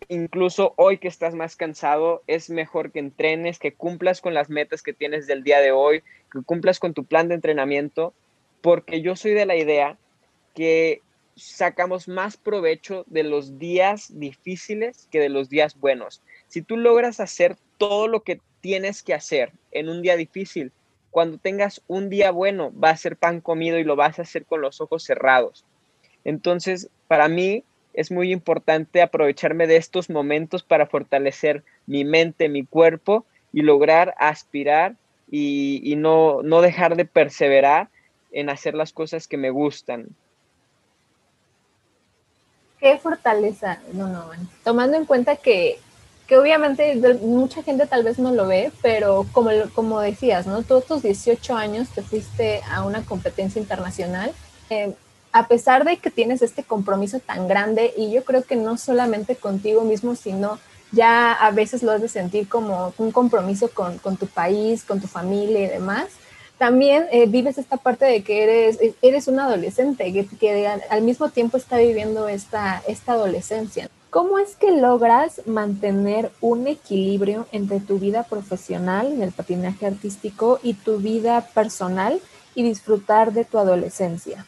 incluso 0.09 0.75
hoy 0.77 0.99
que 0.99 1.09
estás 1.09 1.35
más 1.35 1.57
cansado, 1.57 2.23
es 2.27 2.51
mejor 2.51 2.93
que 2.93 2.99
entrenes, 2.99 3.59
que 3.59 3.75
cumplas 3.75 4.21
con 4.21 4.35
las 4.35 4.51
metas 4.51 4.83
que 4.83 4.93
tienes 4.93 5.27
del 5.27 5.43
día 5.43 5.61
de 5.61 5.73
hoy, 5.73 6.03
que 6.33 6.43
cumplas 6.45 6.79
con 6.79 6.95
tu 6.95 7.05
plan 7.05 7.29
de 7.29 7.35
entrenamiento, 7.35 8.15
porque 8.61 9.01
yo 9.01 9.17
soy 9.17 9.33
de 9.33 9.47
la 9.47 9.57
idea 9.57 9.97
que 10.55 11.01
sacamos 11.37 12.09
más 12.09 12.37
provecho 12.37 13.05
de 13.09 13.23
los 13.23 13.59
días 13.59 14.19
difíciles 14.19 15.09
que 15.11 15.21
de 15.21 15.29
los 15.29 15.49
días 15.49 15.79
buenos. 15.79 16.23
Si 16.49 16.63
tú 16.63 16.77
logras 16.77 17.21
hacer 17.21 17.57
todo 17.79 18.09
lo 18.09 18.23
que 18.23 18.41
tienes 18.61 19.03
que 19.03 19.15
hacer 19.15 19.53
en 19.71 19.89
un 19.89 20.03
día 20.03 20.17
difícil, 20.17 20.73
cuando 21.11 21.39
tengas 21.39 21.83
un 21.89 22.09
día 22.09 22.31
bueno, 22.31 22.73
va 22.79 22.91
a 22.91 22.97
ser 22.97 23.17
pan 23.17 23.41
comido 23.41 23.79
y 23.79 23.85
lo 23.85 23.97
vas 23.97 24.19
a 24.19 24.23
hacer 24.23 24.47
con 24.47 24.61
los 24.61 24.81
ojos 24.81 25.05
cerrados. 25.05 25.65
Entonces, 26.25 26.89
para 27.09 27.29
mí 27.29 27.65
es 27.93 28.11
muy 28.11 28.33
importante 28.33 29.03
aprovecharme 29.03 29.67
de 29.67 29.77
estos 29.77 30.09
momentos 30.09 30.63
para 30.63 30.87
fortalecer 30.87 31.65
mi 31.87 32.05
mente, 32.05 32.49
mi 32.49 32.65
cuerpo 32.65 33.27
y 33.53 33.63
lograr 33.63 34.15
aspirar 34.19 34.97
y, 35.31 35.95
no, 35.97 36.43
no 36.43 36.61
dejar 36.61 36.97
de 36.97 37.05
perseverar 37.05 37.89
en 38.33 38.51
hacer 38.51 38.75
las 38.75 38.93
cosas 38.93 39.29
que 39.29 39.37
me 39.37 39.51
gustan 39.51 40.09
qué 42.83 42.99
fortaleza, 42.99 43.79
no, 43.93 44.09
no, 44.09 44.25
tomando 44.65 44.97
en 44.97 45.07
cuenta 45.07 45.37
que, 45.37 45.79
que 46.27 46.37
obviamente 46.37 46.97
mucha 47.23 47.63
gente 47.63 47.87
tal 47.87 48.03
vez 48.03 48.19
no 48.19 48.33
lo 48.33 48.49
ve, 48.49 48.73
pero 48.83 49.25
como, 49.31 49.51
como 49.73 50.01
decías, 50.01 50.49
¿no? 50.49 50.65
Todos 50.65 50.87
tus 50.87 51.03
18 51.03 51.55
años 51.55 51.91
te 51.91 52.03
fuiste 52.03 52.61
a 52.69 52.85
una 52.85 53.05
competencia 53.05 53.61
internacional. 53.61 54.33
Eh, 54.69 54.95
a 55.33 55.47
pesar 55.47 55.85
de 55.85 55.99
que 55.99 56.11
tienes 56.11 56.43
este 56.43 56.65
compromiso 56.65 57.21
tan 57.21 57.47
grande, 57.47 57.95
y 57.97 58.11
yo 58.11 58.25
creo 58.25 58.43
que 58.43 58.57
no 58.57 58.77
solamente 58.77 59.37
contigo 59.37 59.83
mismo, 59.83 60.17
sino 60.17 60.59
ya 60.91 61.33
a 61.33 61.53
veces 61.53 61.85
lo 61.85 61.93
has 61.93 62.03
de 62.03 62.09
sentir 62.09 62.49
como 62.49 62.93
un 62.99 63.13
compromiso 63.13 63.71
con, 63.71 63.99
con 63.99 64.17
tu 64.17 64.27
país, 64.27 64.83
con 64.83 65.01
tu 65.01 65.07
familia 65.07 65.61
y 65.61 65.69
demás, 65.69 66.07
también 66.63 67.09
eh, 67.11 67.27
vives 67.27 67.59
esta 67.59 67.77
parte 67.77 68.05
de 68.05 68.23
que 68.23 68.45
eres, 68.45 68.79
eres 69.03 69.27
un 69.27 69.41
adolescente, 69.41 70.13
que, 70.39 70.69
al, 70.69 71.03
mismo 71.03 71.29
tiempo 71.29 71.57
está 71.57 71.79
viviendo 71.79 72.29
esta, 72.29 72.85
esta 72.87 73.15
adolescencia. 73.15 73.91
¿Cómo 74.11 74.39
es 74.39 74.55
que 74.55 74.71
logras 74.71 75.45
mantener 75.45 76.31
un 76.41 76.69
equilibrio 76.69 77.49
entre 77.51 77.81
tu 77.81 77.99
vida 77.99 78.23
profesional 78.23 79.09
en 79.13 79.23
el 79.23 79.33
patinaje 79.33 79.87
artístico 79.87 80.61
y 80.63 80.75
tu 80.75 80.99
vida 80.99 81.49
personal 81.53 82.21
y 82.55 82.63
disfrutar 82.63 83.33
de 83.33 83.45
tu 83.45 83.59
adolescencia? 83.59 84.47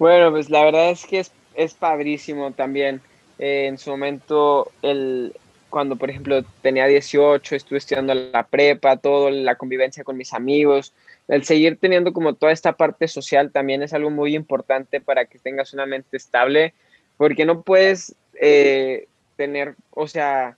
Bueno, 0.00 0.32
pues 0.32 0.50
la 0.50 0.64
verdad 0.64 0.90
es 0.90 1.06
que 1.06 1.20
es, 1.20 1.30
es 1.54 1.74
padrísimo 1.74 2.50
también. 2.50 3.00
Eh, 3.38 3.66
en 3.68 3.78
su 3.78 3.90
momento 3.90 4.72
el, 4.82 5.36
cuando, 5.74 5.96
por 5.96 6.08
ejemplo, 6.08 6.44
tenía 6.62 6.86
18, 6.86 7.56
estuve 7.56 7.78
estudiando 7.78 8.14
la 8.14 8.46
prepa, 8.46 8.96
todo, 8.96 9.28
la 9.28 9.56
convivencia 9.56 10.04
con 10.04 10.16
mis 10.16 10.32
amigos, 10.32 10.94
el 11.26 11.42
seguir 11.42 11.78
teniendo 11.80 12.12
como 12.12 12.34
toda 12.34 12.52
esta 12.52 12.74
parte 12.74 13.08
social 13.08 13.50
también 13.50 13.82
es 13.82 13.92
algo 13.92 14.08
muy 14.08 14.36
importante 14.36 15.00
para 15.00 15.24
que 15.24 15.40
tengas 15.40 15.74
una 15.74 15.84
mente 15.84 16.16
estable, 16.16 16.74
porque 17.16 17.44
no 17.44 17.62
puedes 17.62 18.14
eh, 18.40 19.08
tener, 19.34 19.74
o 19.90 20.06
sea, 20.06 20.56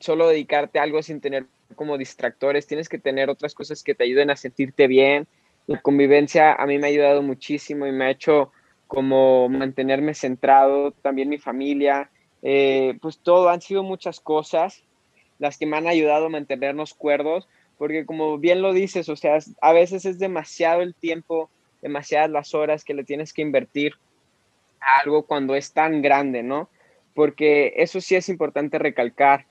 solo 0.00 0.26
dedicarte 0.26 0.80
a 0.80 0.82
algo 0.82 1.04
sin 1.04 1.20
tener 1.20 1.46
como 1.76 1.96
distractores, 1.96 2.66
tienes 2.66 2.88
que 2.88 2.98
tener 2.98 3.30
otras 3.30 3.54
cosas 3.54 3.84
que 3.84 3.94
te 3.94 4.02
ayuden 4.02 4.30
a 4.30 4.36
sentirte 4.36 4.88
bien. 4.88 5.28
La 5.68 5.80
convivencia 5.80 6.52
a 6.52 6.66
mí 6.66 6.78
me 6.78 6.88
ha 6.88 6.90
ayudado 6.90 7.22
muchísimo 7.22 7.86
y 7.86 7.92
me 7.92 8.06
ha 8.06 8.10
hecho 8.10 8.50
como 8.88 9.48
mantenerme 9.48 10.14
centrado, 10.14 10.90
también 10.90 11.28
mi 11.28 11.38
familia, 11.38 12.10
eh, 12.48 12.96
pues 13.02 13.18
todo, 13.18 13.48
han 13.48 13.60
sido 13.60 13.82
muchas 13.82 14.20
cosas 14.20 14.84
las 15.40 15.58
que 15.58 15.66
me 15.66 15.78
han 15.78 15.88
ayudado 15.88 16.26
a 16.26 16.28
mantenernos 16.28 16.94
cuerdos, 16.94 17.48
porque 17.76 18.06
como 18.06 18.38
bien 18.38 18.62
lo 18.62 18.72
dices, 18.72 19.08
o 19.08 19.16
sea, 19.16 19.38
a 19.60 19.72
veces 19.72 20.04
es 20.04 20.20
demasiado 20.20 20.80
el 20.80 20.94
tiempo, 20.94 21.50
demasiadas 21.82 22.30
las 22.30 22.54
horas 22.54 22.84
que 22.84 22.94
le 22.94 23.02
tienes 23.02 23.32
que 23.32 23.42
invertir 23.42 23.94
a 24.80 25.00
algo 25.00 25.24
cuando 25.24 25.56
es 25.56 25.72
tan 25.72 26.02
grande, 26.02 26.44
¿no? 26.44 26.68
Porque 27.14 27.74
eso 27.78 28.00
sí 28.00 28.14
es 28.14 28.28
importante 28.28 28.78
recalcar. 28.78 29.46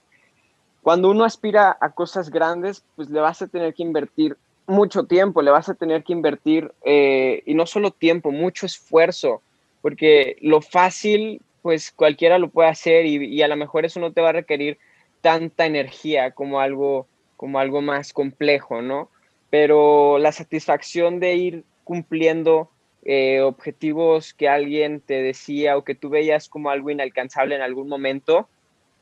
Cuando 0.82 1.12
uno 1.12 1.25
aspira 1.25 1.78
a 1.82 1.90
cosas 1.90 2.30
grandes, 2.30 2.86
pues 2.96 3.10
le 3.10 3.20
vas 3.20 3.42
a 3.42 3.48
tener 3.48 3.74
que 3.74 3.84
invertir 3.84 4.38
mucho 4.68 5.04
tiempo, 5.04 5.42
le 5.42 5.52
vas 5.52 5.68
a 5.68 5.74
tener 5.74 6.06
que 6.06 6.14
invertir, 6.14 6.72
eh, 6.86 7.44
y 7.46 7.56
no 7.56 7.66
solo 7.66 7.92
tiempo, 7.92 8.32
mucho 8.32 8.66
esfuerzo, 8.66 9.42
porque 9.82 10.38
lo 10.40 10.62
fácil 10.62 11.42
pues 11.66 11.92
cualquiera 11.92 12.38
lo 12.38 12.52
puede 12.52 12.70
hacer 12.70 13.08
y, 13.08 13.42
a 13.42 13.48
lo 13.48 13.56
mejor 13.56 13.86
eso 13.86 14.00
no 14.00 14.14
te 14.14 14.22
va 14.22 14.30
a 14.30 14.34
requerir 14.34 14.78
tanta 15.22 15.66
energía 15.66 16.30
como 16.30 16.60
algo, 16.60 17.08
como 17.38 17.58
algo 17.58 17.82
más 17.82 18.14
complejo, 18.14 18.84
¿no? 18.84 19.10
Pero 19.50 20.20
la 20.20 20.32
satisfacción 20.32 21.20
de 21.20 21.34
ir 21.34 21.64
cumpliendo 21.84 22.70
eh, 23.04 23.42
objetivos 23.42 24.36
que 24.36 24.48
alguien 24.48 25.02
te 25.02 25.24
decía 25.24 25.76
o 25.76 25.84
que 25.84 25.96
tú 25.96 26.10
veías 26.10 26.50
como 26.50 26.70
algo 26.70 26.92
inalcanzable 26.92 27.56
en 27.56 27.64
algún 27.64 27.88
momento, 27.88 28.48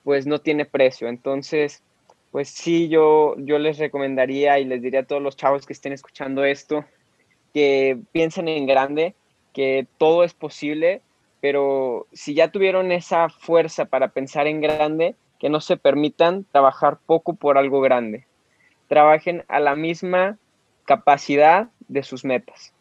pues 0.06 0.26
no 0.26 0.40
tiene 0.40 0.64
precio. 0.64 1.10
Entonces, 1.10 1.84
pues 2.32 2.48
sí, 2.48 2.88
yo, 2.88 3.36
yo 3.40 3.60
les 3.60 3.78
recomendaría 3.78 4.58
y 4.60 4.64
les 4.64 4.82
diría 4.82 5.02
a 5.02 5.06
todos 5.06 5.22
los 5.22 5.36
chavos 5.36 5.66
que 5.66 5.74
estén 5.74 5.92
escuchando 5.92 6.46
esto, 6.46 6.86
que 7.54 8.00
piensen 8.14 8.48
en 8.48 8.66
grande, 8.68 9.16
que 9.52 9.86
todo 9.98 10.24
es 10.24 10.34
posible 10.34 11.02
pero 11.44 12.08
si 12.14 12.36
ya 12.36 12.54
tuvieron 12.54 12.94
esa 12.94 13.28
fuerza 13.28 13.84
para 13.84 14.08
pensar 14.08 14.48
en 14.48 14.62
grande, 14.62 15.18
que 15.42 15.50
no 15.50 15.60
se 15.60 15.76
permitan 15.76 16.46
trabajar 16.54 17.00
poco 17.06 17.34
por 17.34 17.58
algo 17.58 17.82
grande. 17.82 18.26
Trabajen 18.88 19.44
a 19.50 19.60
la 19.60 19.76
misma 19.76 20.38
capacidad 20.86 21.68
de 21.90 22.02
sus 22.04 22.24
metas. 22.24 22.72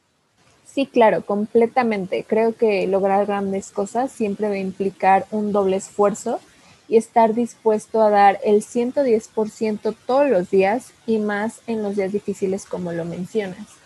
Sí, 0.65 0.87
claro, 0.87 1.23
completamente. 1.23 2.23
Creo 2.23 2.55
que 2.55 2.87
lograr 2.87 3.27
grandes 3.27 3.73
cosas 3.73 4.13
siempre 4.13 4.47
va 4.47 4.55
a 4.55 4.59
implicar 4.59 5.27
un 5.33 5.51
doble 5.51 5.75
esfuerzo 5.75 6.39
y 6.87 6.99
estar 6.99 7.35
dispuesto 7.35 8.01
a 8.01 8.11
dar 8.11 8.39
el 8.45 8.63
110% 8.63 9.97
todos 10.07 10.31
los 10.31 10.51
días 10.51 10.93
y 11.05 11.19
más 11.19 11.63
en 11.67 11.83
los 11.83 11.97
días 11.97 12.13
difíciles 12.13 12.65
como 12.67 12.93
lo 12.93 13.05
mencionas 13.05 13.82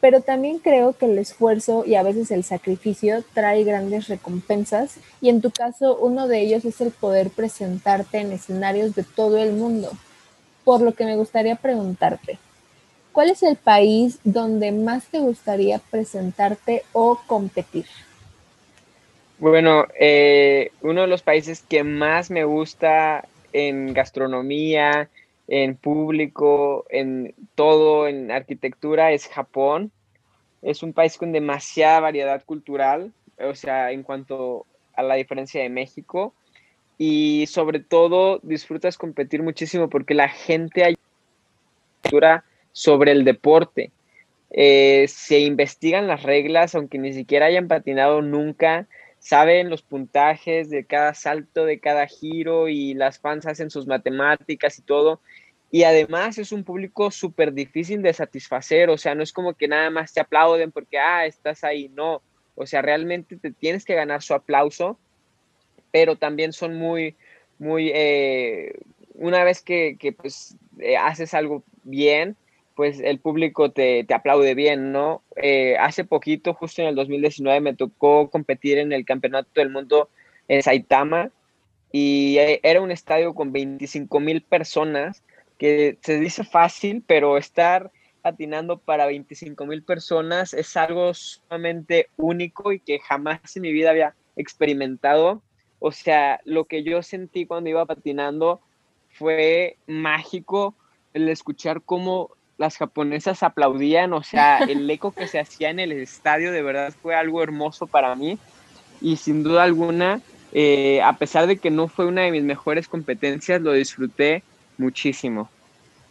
pero 0.00 0.20
también 0.20 0.58
creo 0.58 0.92
que 0.92 1.06
el 1.06 1.18
esfuerzo 1.18 1.84
y 1.84 1.96
a 1.96 2.02
veces 2.02 2.30
el 2.30 2.44
sacrificio 2.44 3.24
trae 3.34 3.64
grandes 3.64 4.08
recompensas 4.08 4.98
y 5.20 5.28
en 5.28 5.40
tu 5.40 5.50
caso 5.50 5.96
uno 5.96 6.28
de 6.28 6.40
ellos 6.40 6.64
es 6.64 6.80
el 6.80 6.92
poder 6.92 7.30
presentarte 7.30 8.18
en 8.18 8.32
escenarios 8.32 8.94
de 8.94 9.02
todo 9.02 9.38
el 9.38 9.52
mundo. 9.52 9.90
Por 10.64 10.82
lo 10.82 10.92
que 10.92 11.04
me 11.04 11.16
gustaría 11.16 11.56
preguntarte, 11.56 12.38
¿cuál 13.12 13.30
es 13.30 13.42
el 13.42 13.56
país 13.56 14.20
donde 14.22 14.70
más 14.70 15.06
te 15.06 15.18
gustaría 15.18 15.80
presentarte 15.90 16.84
o 16.92 17.18
competir? 17.26 17.86
Bueno, 19.38 19.86
eh, 19.98 20.72
uno 20.82 21.02
de 21.02 21.06
los 21.06 21.22
países 21.22 21.62
que 21.62 21.84
más 21.84 22.30
me 22.30 22.44
gusta 22.44 23.26
en 23.52 23.94
gastronomía, 23.94 25.08
en 25.48 25.76
público, 25.76 26.84
en 26.90 27.34
todo, 27.54 28.06
en 28.06 28.30
arquitectura, 28.30 29.12
es 29.12 29.26
Japón. 29.26 29.90
Es 30.60 30.82
un 30.82 30.92
país 30.92 31.16
con 31.16 31.32
demasiada 31.32 32.00
variedad 32.00 32.44
cultural, 32.44 33.12
o 33.38 33.54
sea, 33.54 33.90
en 33.92 34.02
cuanto 34.02 34.66
a 34.94 35.02
la 35.02 35.14
diferencia 35.14 35.62
de 35.62 35.70
México. 35.70 36.34
Y 36.98 37.46
sobre 37.46 37.80
todo 37.80 38.40
disfrutas 38.42 38.98
competir 38.98 39.42
muchísimo 39.42 39.88
porque 39.88 40.14
la 40.14 40.28
gente 40.28 40.84
hay 40.84 40.96
sobre 42.72 43.12
el 43.12 43.24
deporte. 43.24 43.90
Eh, 44.50 45.06
se 45.08 45.40
investigan 45.40 46.06
las 46.06 46.22
reglas, 46.22 46.74
aunque 46.74 46.98
ni 46.98 47.12
siquiera 47.12 47.46
hayan 47.46 47.68
patinado 47.68 48.22
nunca 48.22 48.86
saben 49.18 49.70
los 49.70 49.82
puntajes 49.82 50.70
de 50.70 50.84
cada 50.84 51.14
salto, 51.14 51.64
de 51.64 51.80
cada 51.80 52.06
giro 52.06 52.68
y 52.68 52.94
las 52.94 53.18
fans 53.18 53.46
hacen 53.46 53.70
sus 53.70 53.86
matemáticas 53.86 54.78
y 54.78 54.82
todo. 54.82 55.20
Y 55.70 55.82
además 55.82 56.38
es 56.38 56.52
un 56.52 56.64
público 56.64 57.10
súper 57.10 57.52
difícil 57.52 58.00
de 58.02 58.14
satisfacer, 58.14 58.88
o 58.88 58.96
sea, 58.96 59.14
no 59.14 59.22
es 59.22 59.32
como 59.32 59.54
que 59.54 59.68
nada 59.68 59.90
más 59.90 60.14
te 60.14 60.20
aplauden 60.20 60.72
porque, 60.72 60.98
ah, 60.98 61.26
estás 61.26 61.62
ahí, 61.62 61.90
no, 61.90 62.22
o 62.54 62.66
sea, 62.66 62.80
realmente 62.80 63.36
te 63.36 63.50
tienes 63.50 63.84
que 63.84 63.94
ganar 63.94 64.22
su 64.22 64.32
aplauso, 64.32 64.98
pero 65.92 66.16
también 66.16 66.52
son 66.54 66.76
muy, 66.76 67.16
muy, 67.58 67.90
eh, 67.94 68.78
una 69.14 69.44
vez 69.44 69.60
que, 69.60 69.96
que 69.98 70.12
pues 70.12 70.56
eh, 70.78 70.96
haces 70.96 71.34
algo 71.34 71.62
bien, 71.82 72.36
pues 72.78 73.00
el 73.00 73.18
público 73.18 73.72
te, 73.72 74.06
aplaude 74.14 74.54
bien, 74.54 74.92
¿no? 74.92 75.24
Eh, 75.34 75.76
hace 75.80 76.04
poquito, 76.04 76.54
justo 76.54 76.80
en 76.80 76.86
el 76.86 76.94
2019, 76.94 77.60
me 77.60 77.74
tocó 77.74 78.30
competir 78.30 78.78
en 78.78 78.92
el 78.92 79.04
Campeonato 79.04 79.50
del 79.56 79.70
Mundo 79.70 80.10
en 80.46 80.62
Saitama 80.62 81.32
y 81.90 82.36
eh, 82.38 82.60
era 82.62 82.80
un 82.80 82.92
estadio 82.92 83.34
con 83.34 83.50
25 83.50 84.20
mil 84.20 84.42
personas, 84.42 85.24
que 85.58 85.98
se 86.02 86.20
dice 86.20 86.44
fácil, 86.44 87.02
pero 87.04 87.36
estar 87.36 87.90
patinando 88.22 88.78
para 88.78 89.06
25 89.06 89.66
mil 89.66 89.82
personas 89.82 90.54
es 90.54 90.76
algo 90.76 91.12
sumamente 91.14 92.10
único 92.16 92.70
y 92.70 92.78
que 92.78 93.00
jamás 93.00 93.40
en 93.56 93.62
mi 93.62 93.72
vida 93.72 93.90
había 93.90 94.14
experimentado. 94.36 95.42
O 95.80 95.90
sea, 95.90 96.38
lo 96.44 96.66
que 96.66 96.84
yo 96.84 97.02
sentí 97.02 97.44
cuando 97.44 97.70
iba 97.70 97.84
patinando 97.86 98.60
fue 99.10 99.78
mágico 99.88 100.76
el 101.12 101.28
escuchar 101.28 101.82
cómo 101.82 102.37
las 102.58 102.76
japonesas 102.76 103.42
aplaudían, 103.42 104.12
o 104.12 104.22
sea, 104.22 104.58
el 104.58 104.90
eco 104.90 105.12
que 105.12 105.28
se 105.28 105.38
hacía 105.38 105.70
en 105.70 105.78
el 105.78 105.92
estadio 105.92 106.50
de 106.52 106.60
verdad 106.60 106.92
fue 107.00 107.14
algo 107.14 107.42
hermoso 107.42 107.86
para 107.86 108.14
mí 108.16 108.36
y 109.00 109.16
sin 109.16 109.44
duda 109.44 109.62
alguna, 109.62 110.20
eh, 110.52 111.00
a 111.02 111.16
pesar 111.16 111.46
de 111.46 111.58
que 111.58 111.70
no 111.70 111.86
fue 111.86 112.06
una 112.06 112.22
de 112.22 112.32
mis 112.32 112.42
mejores 112.42 112.88
competencias, 112.88 113.62
lo 113.62 113.72
disfruté 113.72 114.42
muchísimo. 114.76 115.48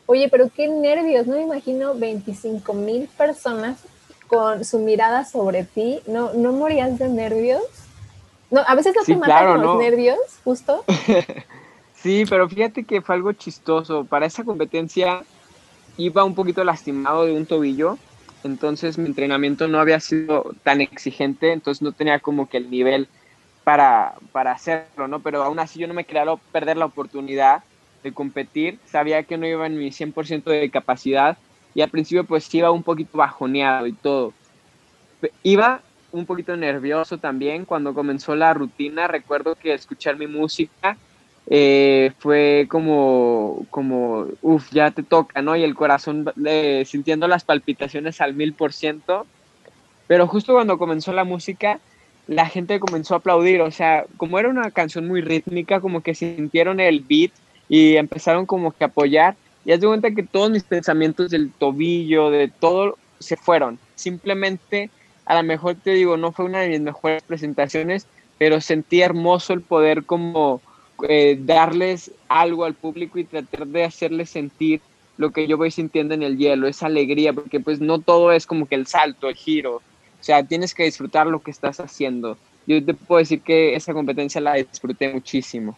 Oye, 0.06 0.30
pero 0.30 0.50
qué 0.50 0.70
nervios, 0.70 1.28
no 1.28 1.36
me 1.36 1.42
imagino 1.42 1.94
25 1.94 2.74
mil 2.74 3.10
personas 3.10 3.80
con 4.28 4.64
su 4.64 4.80
mirada 4.80 5.26
sobre 5.26 5.66
ti, 5.66 6.00
¿no, 6.08 6.32
no 6.34 6.54
morías 6.54 6.98
de 6.98 7.10
nervios? 7.10 7.62
No, 8.50 8.62
a 8.66 8.76
veces 8.76 8.96
no 8.96 9.04
te 9.04 9.18
matan 9.18 9.62
los 9.62 9.78
nervios, 9.78 10.18
justo. 10.46 10.86
sí, 11.96 12.24
pero 12.30 12.48
fíjate 12.48 12.86
que 12.86 13.02
fue 13.02 13.16
algo 13.16 13.34
chistoso. 13.34 14.06
Para 14.06 14.26
esa 14.26 14.46
competencia 14.46 15.24
iba 15.98 16.24
un 16.24 16.36
poquito 16.36 16.64
lastimado 16.64 17.26
de 17.26 17.34
un 17.34 17.46
tobillo, 17.46 17.98
entonces 18.44 18.98
mi 18.98 19.08
entrenamiento 19.08 19.68
no 19.68 19.80
había 19.80 20.00
sido 20.00 20.54
tan 20.64 20.82
exigente, 20.82 21.52
entonces 21.52 21.82
no 21.82 21.92
tenía 21.92 22.20
como 22.20 22.48
que 22.48 22.58
el 22.58 22.70
nivel 22.70 23.08
para, 23.64 24.16
para 24.32 24.52
hacerlo, 24.52 25.08
¿no? 25.08 25.20
Pero 25.20 25.44
aún 25.44 25.60
así 25.60 25.80
yo 25.80 25.88
no 25.88 25.94
me 25.94 26.06
quería 26.06 26.24
perder 26.52 26.78
la 26.78 26.86
oportunidad 26.86 27.64
de 28.04 28.14
competir, 28.14 28.80
sabía 28.86 29.24
que 29.24 29.38
no 29.38 29.48
iba 29.48 29.66
en 29.66 29.78
mi 29.78 29.92
100% 29.92 30.44
de 30.44 30.70
capacidad 30.70 31.38
y 31.74 31.82
al 31.82 31.90
principio 31.90 32.24
pues 32.24 32.54
iba 32.54 32.72
un 32.72 32.84
poquito 32.84 33.18
bajoneado 33.18 33.88
y 33.88 33.94
todo. 33.94 34.34
Iba 35.44 35.82
un 36.12 36.26
poquito 36.26 36.56
nervioso 36.56 37.18
también 37.18 37.66
cuando 37.66 37.94
comenzó 37.94 38.36
la 38.36 38.54
rutina, 38.54 39.08
recuerdo 39.08 39.56
que 39.56 39.74
escuchar 39.74 40.18
mi 40.18 40.28
música 40.28 40.98
eh, 41.50 42.12
fue 42.20 42.68
como, 42.70 43.66
como, 43.70 44.28
uff, 44.42 44.70
ya 44.72 44.92
te 44.92 45.04
toca, 45.04 45.42
¿no? 45.42 45.56
Y 45.56 45.64
el 45.64 45.76
corazón 45.76 46.32
eh, 46.46 46.84
sintiendo 46.86 47.28
las 47.28 47.46
palpitaciones 47.46 48.20
al 48.20 48.34
mil 48.34 48.54
por 48.54 48.74
ciento. 48.74 49.26
Pero 50.08 50.28
justo 50.28 50.54
cuando 50.54 50.78
comenzó 50.78 51.14
la 51.14 51.24
música, 51.24 51.80
la 52.28 52.48
gente 52.48 52.80
comenzó 52.80 53.14
a 53.14 53.18
aplaudir, 53.18 53.62
o 53.62 53.72
sea, 53.72 54.06
como 54.18 54.40
era 54.40 54.50
una 54.50 54.72
canción 54.72 55.08
muy 55.08 55.22
rítmica, 55.22 55.80
como 55.80 56.02
que 56.02 56.16
sintieron 56.16 56.80
el 56.80 57.00
beat 57.02 57.32
y 57.70 57.96
empezaron 57.96 58.46
como 58.46 58.72
que 58.72 58.84
a 58.84 58.88
apoyar. 58.88 59.36
Y 59.64 59.72
haz 59.72 59.80
de 59.80 59.88
cuenta 59.88 60.12
que 60.12 60.24
todos 60.24 60.50
mis 60.50 60.64
pensamientos 60.64 61.32
del 61.32 61.52
tobillo, 61.52 62.30
de 62.30 62.50
todo, 62.50 62.98
se 63.20 63.38
fueron. 63.38 63.80
Simplemente, 63.96 64.90
a 65.26 65.36
lo 65.36 65.44
mejor 65.44 65.76
te 65.76 65.92
digo, 65.92 66.18
no 66.18 66.32
fue 66.32 66.46
una 66.46 66.60
de 66.60 66.70
mis 66.70 66.82
mejores 66.82 67.24
presentaciones, 67.24 68.06
pero 68.38 68.62
sentí 68.62 69.02
hermoso 69.02 69.54
el 69.54 69.62
poder 69.62 70.04
como 70.06 70.62
eh, 71.08 71.38
darles 71.40 72.12
algo 72.28 72.66
al 72.66 72.74
público 72.74 73.20
y 73.20 73.26
tratar 73.26 73.68
de 73.68 73.84
hacerles 73.84 74.30
sentir 74.30 74.82
lo 75.18 75.32
que 75.32 75.48
yo 75.48 75.58
voy 75.58 75.72
sintiendo 75.72 76.14
en 76.14 76.24
el 76.24 76.38
hielo, 76.38 76.68
esa 76.68 76.86
alegría, 76.86 77.34
porque 77.34 77.60
pues 77.60 77.82
no 77.82 78.00
todo 78.00 78.32
es 78.32 78.46
como 78.46 78.68
que 78.68 78.76
el 78.76 78.88
salto, 78.88 79.30
el 79.30 79.36
giro, 79.36 79.78
o 79.78 80.24
sea, 80.24 80.44
tienes 80.44 80.74
que 80.74 80.84
disfrutar 80.84 81.28
lo 81.28 81.42
que 81.42 81.52
estás 81.52 81.80
haciendo. 81.80 82.38
Yo 82.66 82.84
te 82.84 82.94
puedo 82.94 83.20
decir 83.20 83.42
que 83.42 83.76
esa 83.76 83.94
competencia 83.94 84.42
la 84.42 84.56
disfruté 84.56 85.12
muchísimo. 85.14 85.78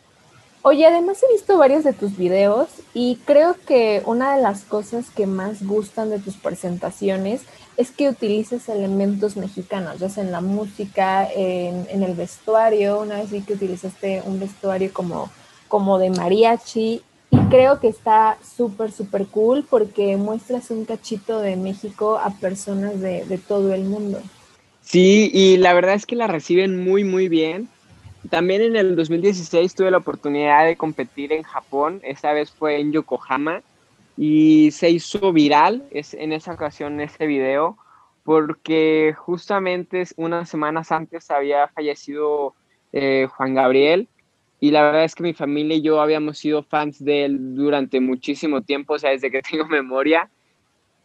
Oye, 0.62 0.86
además 0.86 1.24
he 1.24 1.32
visto 1.32 1.58
varios 1.58 1.86
de 1.86 1.94
tus 1.94 2.18
videos 2.18 2.68
y 2.94 3.18
creo 3.24 3.56
que 3.66 4.04
una 4.06 4.36
de 4.36 4.42
las 4.42 4.64
cosas 4.64 5.10
que 5.10 5.26
más 5.26 5.66
gustan 5.66 6.10
de 6.10 6.20
tus 6.20 6.36
presentaciones 6.36 7.44
es 7.78 7.92
que 7.92 8.10
utilices 8.10 8.68
elementos 8.68 9.38
mexicanos, 9.38 10.00
ya 10.00 10.10
sea 10.10 10.24
en 10.24 10.34
la 10.34 10.42
música, 10.42 11.30
en, 11.34 12.04
el 12.04 12.14
vestuario. 12.14 13.00
Una 13.00 13.20
vez 13.20 13.32
vi 13.32 13.42
que 13.42 13.54
utilizaste 13.54 14.22
un 14.26 14.38
vestuario 14.38 14.92
como, 14.92 15.32
como 15.70 15.98
de 15.98 16.10
mariachi 16.10 17.02
y 17.32 17.38
creo 17.50 17.80
que 17.80 17.88
está 17.88 18.38
súper, 18.44 18.92
súper 18.92 19.28
cool 19.28 19.66
porque 19.70 20.18
muestras 20.18 20.72
un 20.72 20.84
cachito 20.84 21.40
de 21.40 21.56
México 21.56 22.20
a 22.22 22.32
personas 22.32 23.00
de, 23.00 23.24
de 23.24 23.38
todo 23.38 23.74
el 23.74 23.86
mundo. 23.86 24.22
Sí, 24.82 25.32
y 25.34 25.56
la 25.56 25.72
verdad 25.72 25.96
es 25.96 26.06
que 26.06 26.18
la 26.18 26.28
reciben 26.28 26.84
muy, 26.84 27.06
muy 27.06 27.30
bien. 27.30 27.70
También 28.30 28.62
en 28.62 28.76
el 28.76 28.96
2016 28.96 29.76
tuve 29.76 29.92
la 29.92 29.98
oportunidad 29.98 30.66
de 30.66 30.76
competir 30.76 31.32
en 31.32 31.44
Japón, 31.44 32.02
esta 32.04 32.34
vez 32.34 32.52
fue 32.52 32.80
en 32.80 32.92
Yokohama 32.92 33.62
y 34.18 34.72
se 34.72 34.90
hizo 34.90 35.32
viral 35.32 35.84
en 35.92 36.34
esa 36.34 36.54
ocasión 36.54 37.00
ese 37.00 37.26
video 37.26 37.78
porque 38.24 39.16
justamente 39.18 40.04
unas 40.18 40.50
semanas 40.50 40.92
antes 40.92 41.32
había 41.32 41.68
fallecido 41.70 42.56
eh, 42.92 43.28
Juan 43.32 43.56
Gabriel 43.56 44.10
y 44.60 44.72
la 44.72 44.84
verdad 44.84 45.06
es 45.06 45.16
que 45.16 45.24
mi 45.24 45.34
familia 45.34 45.78
y 45.78 45.82
yo 45.82 46.02
habíamos 46.02 46.38
sido 46.38 46.64
fans 46.64 47.04
de 47.04 47.26
él 47.26 47.56
durante 47.56 48.02
muchísimo 48.02 48.62
tiempo, 48.62 48.94
o 48.94 49.00
sea, 49.00 49.12
desde 49.12 49.32
que 49.32 49.42
tengo 49.50 49.66
memoria. 49.66 50.30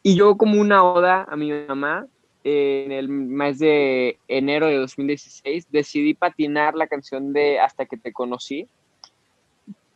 Y 0.03 0.17
yo 0.17 0.37
como 0.37 0.61
una 0.61 0.85
oda 0.85 1.25
a 1.29 1.37
mi 1.37 1.51
mamá, 1.53 2.07
en 2.45 2.93
el 2.93 3.09
mes 3.09 3.59
de 3.59 4.19
enero 4.29 4.67
de 4.67 4.77
2016, 4.77 5.67
decidí 5.71 6.13
patinar 6.13 6.75
la 6.75 6.87
canción 6.87 7.33
de 7.33 7.59
Hasta 7.59 7.87
que 7.87 7.97
te 7.97 8.13
conocí, 8.13 8.69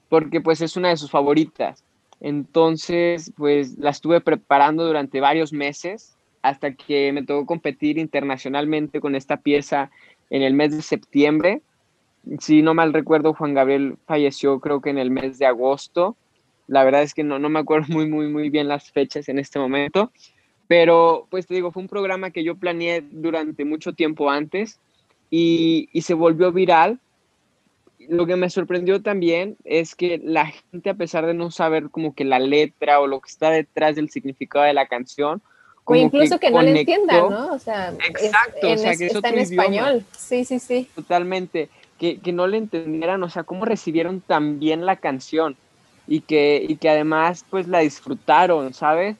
porque 0.08 0.40
pues 0.40 0.62
es 0.62 0.76
una 0.76 0.88
de 0.88 0.96
sus 0.96 1.10
favoritas. 1.10 1.84
Entonces, 2.20 3.32
pues 3.36 3.78
la 3.78 3.90
estuve 3.90 4.20
preparando 4.20 4.86
durante 4.86 5.20
varios 5.20 5.52
meses 5.52 6.16
hasta 6.42 6.72
que 6.72 7.12
me 7.12 7.22
tocó 7.22 7.46
competir 7.46 7.98
internacionalmente 7.98 9.00
con 9.00 9.14
esta 9.14 9.36
pieza 9.36 9.90
en 10.30 10.42
el 10.42 10.54
mes 10.54 10.74
de 10.74 10.82
septiembre. 10.82 11.60
Si 12.40 12.62
no 12.62 12.72
mal 12.74 12.94
recuerdo, 12.94 13.34
Juan 13.34 13.54
Gabriel 13.54 13.96
falleció 14.06 14.58
creo 14.60 14.80
que 14.80 14.90
en 14.90 14.98
el 14.98 15.10
mes 15.10 15.38
de 15.38 15.46
agosto. 15.46 16.16
La 16.66 16.82
verdad 16.84 17.02
es 17.02 17.12
que 17.12 17.24
no, 17.24 17.38
no 17.38 17.50
me 17.50 17.60
acuerdo 17.60 17.86
muy, 17.90 18.08
muy, 18.08 18.28
muy 18.28 18.48
bien 18.48 18.68
las 18.68 18.90
fechas 18.90 19.28
en 19.28 19.38
este 19.38 19.58
momento. 19.58 20.10
Pero, 20.68 21.26
pues 21.30 21.46
te 21.46 21.54
digo, 21.54 21.72
fue 21.72 21.82
un 21.82 21.88
programa 21.88 22.30
que 22.30 22.44
yo 22.44 22.54
planeé 22.54 23.02
durante 23.10 23.64
mucho 23.64 23.94
tiempo 23.94 24.30
antes 24.30 24.78
y, 25.30 25.88
y 25.92 26.02
se 26.02 26.14
volvió 26.14 26.52
viral 26.52 27.00
lo 28.08 28.26
que 28.26 28.36
me 28.36 28.48
sorprendió 28.48 29.02
también 29.02 29.56
es 29.64 29.94
que 29.94 30.20
la 30.22 30.46
gente, 30.46 30.90
a 30.90 30.94
pesar 30.94 31.26
de 31.26 31.34
no 31.34 31.50
saber 31.50 31.90
como 31.90 32.14
que 32.14 32.24
la 32.24 32.38
letra 32.38 33.00
o 33.00 33.06
lo 33.06 33.20
que 33.20 33.28
está 33.28 33.50
detrás 33.50 33.96
del 33.96 34.10
significado 34.10 34.64
de 34.64 34.72
la 34.72 34.86
canción, 34.86 35.42
o 35.84 35.94
incluso 35.94 36.38
que, 36.38 36.50
no 36.50 36.60
le 36.60 36.80
entiendan, 36.80 37.30
¿no? 37.30 37.52
O 37.52 37.58
sea, 37.58 37.94
Exacto, 38.06 38.70
o 38.70 38.76
sea, 38.76 38.94
que 38.94 39.06
está 39.06 39.30
en 39.30 39.38
español. 39.38 40.04
Sí, 40.16 40.44
sí, 40.44 40.58
sí. 40.58 40.88
Totalmente. 40.94 41.70
Que, 41.98 42.18
que, 42.18 42.32
no 42.32 42.46
le 42.46 42.58
entendieran, 42.58 43.22
o 43.22 43.30
sea, 43.30 43.42
cómo 43.42 43.64
recibieron 43.64 44.20
tan 44.20 44.60
bien 44.60 44.84
la 44.84 44.96
canción 44.96 45.56
y 46.06 46.20
que, 46.20 46.64
y 46.68 46.76
que 46.76 46.90
además 46.90 47.44
pues 47.50 47.68
la 47.68 47.80
disfrutaron, 47.80 48.72
¿sabes? 48.74 49.16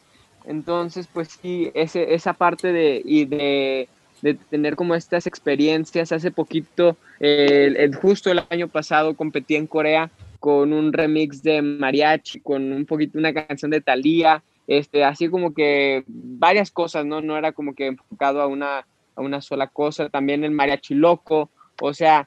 Entonces, 0.49 1.07
pues 1.13 1.29
sí, 1.43 1.71
ese, 1.75 2.15
esa 2.15 2.33
parte 2.33 2.73
de, 2.73 3.03
y 3.05 3.27
de, 3.27 3.87
de, 4.23 4.33
tener 4.33 4.77
como 4.77 4.95
estas 4.95 5.27
experiencias. 5.27 6.11
Hace 6.11 6.31
poquito, 6.31 6.97
el, 7.21 7.95
justo 7.95 8.31
el 8.31 8.43
año 8.49 8.67
pasado, 8.67 9.15
competí 9.15 9.57
en 9.57 9.67
Corea 9.67 10.11
con 10.41 10.73
un 10.73 10.95
remix 10.95 11.43
de 11.43 11.61
mariachi, 11.61 12.41
con 12.41 12.73
un 12.73 12.87
poquito 12.87 13.19
una 13.19 13.35
canción 13.35 13.71
de 13.71 13.83
Thalía, 13.83 14.43
este, 14.67 15.05
así 15.05 15.29
como 15.29 15.53
que 15.53 16.05
varias 16.07 16.71
cosas, 16.71 17.05
¿no? 17.05 17.21
No 17.21 17.37
era 17.37 17.53
como 17.53 17.75
que 17.75 17.87
enfocado 17.87 18.41
a 18.41 18.47
una, 18.47 18.87
a 19.17 19.21
una 19.21 19.43
sola 19.43 19.67
cosa, 19.67 20.09
también 20.09 20.45
el 20.45 20.53
mariachi 20.53 20.95
loco, 20.95 21.51
o 21.83 21.93
sea, 21.93 22.27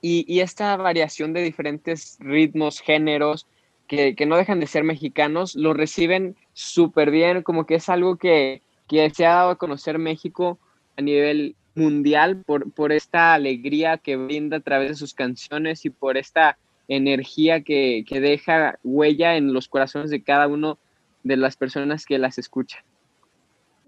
y, 0.00 0.24
y 0.26 0.40
esta 0.40 0.76
variación 0.76 1.32
de 1.32 1.42
diferentes 1.42 2.16
ritmos, 2.18 2.80
géneros, 2.80 3.46
que, 3.88 4.26
no 4.26 4.36
dejan 4.36 4.60
de 4.60 4.66
ser 4.66 4.84
mexicanos, 4.84 5.56
lo 5.56 5.72
reciben 5.72 6.36
súper 6.52 7.10
bien, 7.10 7.42
como 7.42 7.66
que 7.66 7.76
es 7.76 7.88
algo 7.88 8.16
que, 8.16 8.62
que, 8.86 9.08
se 9.10 9.26
ha 9.26 9.34
dado 9.34 9.50
a 9.50 9.58
conocer 9.58 9.98
México 9.98 10.58
a 10.96 11.02
nivel 11.02 11.56
mundial 11.74 12.42
por, 12.44 12.70
por 12.72 12.92
esta 12.92 13.32
alegría 13.34 13.96
que 13.96 14.16
brinda 14.16 14.58
a 14.58 14.60
través 14.60 14.90
de 14.90 14.96
sus 14.96 15.14
canciones 15.14 15.84
y 15.86 15.90
por 15.90 16.18
esta 16.18 16.58
energía 16.86 17.62
que, 17.62 18.04
que 18.06 18.20
deja 18.20 18.78
huella 18.84 19.36
en 19.36 19.52
los 19.52 19.68
corazones 19.68 20.10
de 20.10 20.22
cada 20.22 20.48
uno 20.48 20.78
de 21.22 21.36
las 21.36 21.56
personas 21.56 22.04
que 22.04 22.18
las 22.18 22.38
escuchan. 22.38 22.82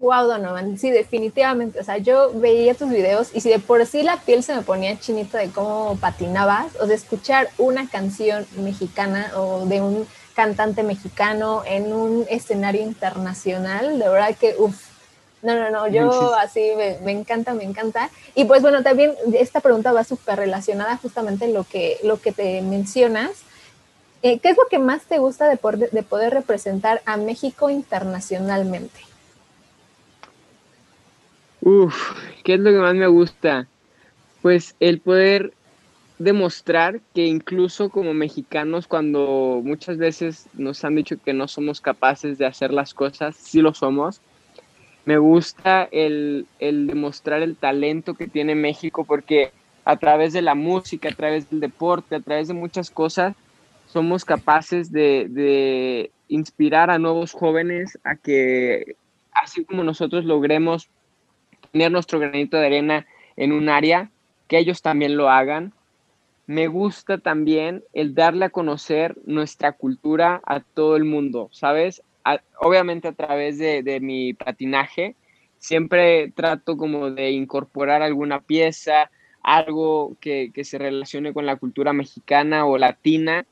Wow, 0.01 0.25
Donovan, 0.25 0.79
sí, 0.79 0.89
definitivamente. 0.89 1.79
O 1.79 1.83
sea, 1.83 1.99
yo 1.99 2.31
veía 2.33 2.73
tus 2.73 2.89
videos 2.89 3.29
y 3.35 3.41
si 3.41 3.49
de 3.49 3.59
por 3.59 3.85
sí 3.85 4.01
la 4.01 4.17
piel 4.17 4.41
se 4.41 4.55
me 4.55 4.63
ponía 4.63 4.99
chinita 4.99 5.37
de 5.37 5.51
cómo 5.51 5.95
patinabas, 6.01 6.73
o 6.79 6.87
de 6.87 6.95
escuchar 6.95 7.49
una 7.59 7.87
canción 7.87 8.47
mexicana 8.57 9.31
o 9.35 9.67
de 9.67 9.79
un 9.79 10.07
cantante 10.33 10.81
mexicano 10.81 11.61
en 11.67 11.93
un 11.93 12.25
escenario 12.31 12.81
internacional, 12.81 13.99
de 13.99 14.09
verdad 14.09 14.35
que, 14.35 14.55
uff, 14.57 14.87
no, 15.43 15.55
no, 15.55 15.69
no, 15.69 15.87
yo 15.87 16.33
así 16.33 16.71
me, 16.75 17.11
encanta, 17.11 17.53
me 17.53 17.63
encanta. 17.63 18.09
Y 18.33 18.45
pues 18.45 18.63
bueno, 18.63 18.81
también 18.81 19.13
esta 19.33 19.59
pregunta 19.59 19.91
va 19.91 20.03
súper 20.03 20.39
relacionada 20.39 20.97
justamente 20.97 21.47
lo 21.47 21.63
que, 21.63 21.99
lo 22.03 22.19
que 22.19 22.31
te 22.31 22.63
mencionas. 22.63 23.29
Eh, 24.23 24.39
¿Qué 24.39 24.49
es 24.49 24.57
lo 24.57 24.65
que 24.67 24.79
más 24.79 25.03
te 25.03 25.19
gusta 25.19 25.47
de 25.47 25.59
de 25.91 26.03
poder 26.03 26.33
representar 26.33 27.03
a 27.05 27.17
México 27.17 27.69
internacionalmente? 27.69 29.10
Uf, 31.61 32.15
¿qué 32.43 32.55
es 32.55 32.59
lo 32.59 32.71
que 32.71 32.79
más 32.79 32.95
me 32.95 33.05
gusta? 33.05 33.67
Pues 34.41 34.75
el 34.79 34.99
poder 34.99 35.53
demostrar 36.17 37.01
que 37.13 37.27
incluso 37.27 37.89
como 37.89 38.15
mexicanos, 38.15 38.87
cuando 38.87 39.61
muchas 39.63 39.97
veces 39.97 40.47
nos 40.53 40.83
han 40.83 40.95
dicho 40.95 41.17
que 41.23 41.33
no 41.33 41.47
somos 41.47 41.79
capaces 41.79 42.39
de 42.39 42.47
hacer 42.47 42.73
las 42.73 42.95
cosas, 42.95 43.35
sí 43.35 43.61
lo 43.61 43.75
somos. 43.75 44.21
Me 45.05 45.19
gusta 45.19 45.87
el, 45.91 46.47
demostrar 46.59 47.43
el 47.43 47.55
talento 47.55 48.15
que 48.15 48.27
tiene 48.27 48.55
México 48.55 49.03
porque 49.03 49.51
a 49.85 49.97
través 49.97 50.33
de 50.33 50.41
la 50.41 50.55
música, 50.55 51.09
a 51.09 51.15
través 51.15 51.47
del 51.51 51.59
deporte, 51.59 52.15
a 52.15 52.21
través 52.21 52.47
de 52.47 52.55
muchas 52.55 52.89
cosas, 52.89 53.35
somos 53.85 54.25
capaces 54.25 54.91
de, 54.91 55.27
de 55.29 56.11
inspirar 56.27 56.89
a 56.89 56.97
nuevos 56.97 57.33
jóvenes 57.33 57.99
a 58.03 58.15
que, 58.15 58.95
así 59.31 59.63
como 59.63 59.83
nosotros 59.83 60.25
logremos 60.25 60.89
tener 61.71 61.91
nuestro 61.91 62.19
granito 62.19 62.57
de 62.57 62.65
arena 62.65 63.07
en 63.35 63.51
un 63.51 63.69
área, 63.69 64.11
que 64.47 64.57
ellos 64.57 64.81
también 64.81 65.17
lo 65.17 65.29
hagan. 65.29 65.73
Me 66.45 66.67
gusta 66.67 67.17
también 67.17 67.83
el 67.93 68.13
darle 68.13 68.45
a 68.45 68.49
conocer 68.49 69.15
nuestra 69.25 69.71
cultura 69.71 70.41
a 70.45 70.59
todo 70.59 70.95
el 70.95 71.05
mundo, 71.05 71.49
¿sabes? 71.51 72.03
obviamente 72.59 73.07
a 73.07 73.13
través 73.13 73.57
de, 73.57 73.99
mi 73.99 74.33
patinaje, 74.33 75.15
siempre 75.57 76.31
trato 76.35 76.77
como 76.77 77.09
de 77.09 77.31
incorporar 77.31 78.03
alguna 78.03 78.41
pieza, 78.41 79.09
algo 79.41 80.15
que, 80.19 80.51
se 80.63 80.77
relacione 80.77 81.33
con 81.33 81.45
la 81.45 81.55
cultura 81.55 81.93
mexicana 81.93 82.65
o 82.65 82.77
latina. 82.77 83.47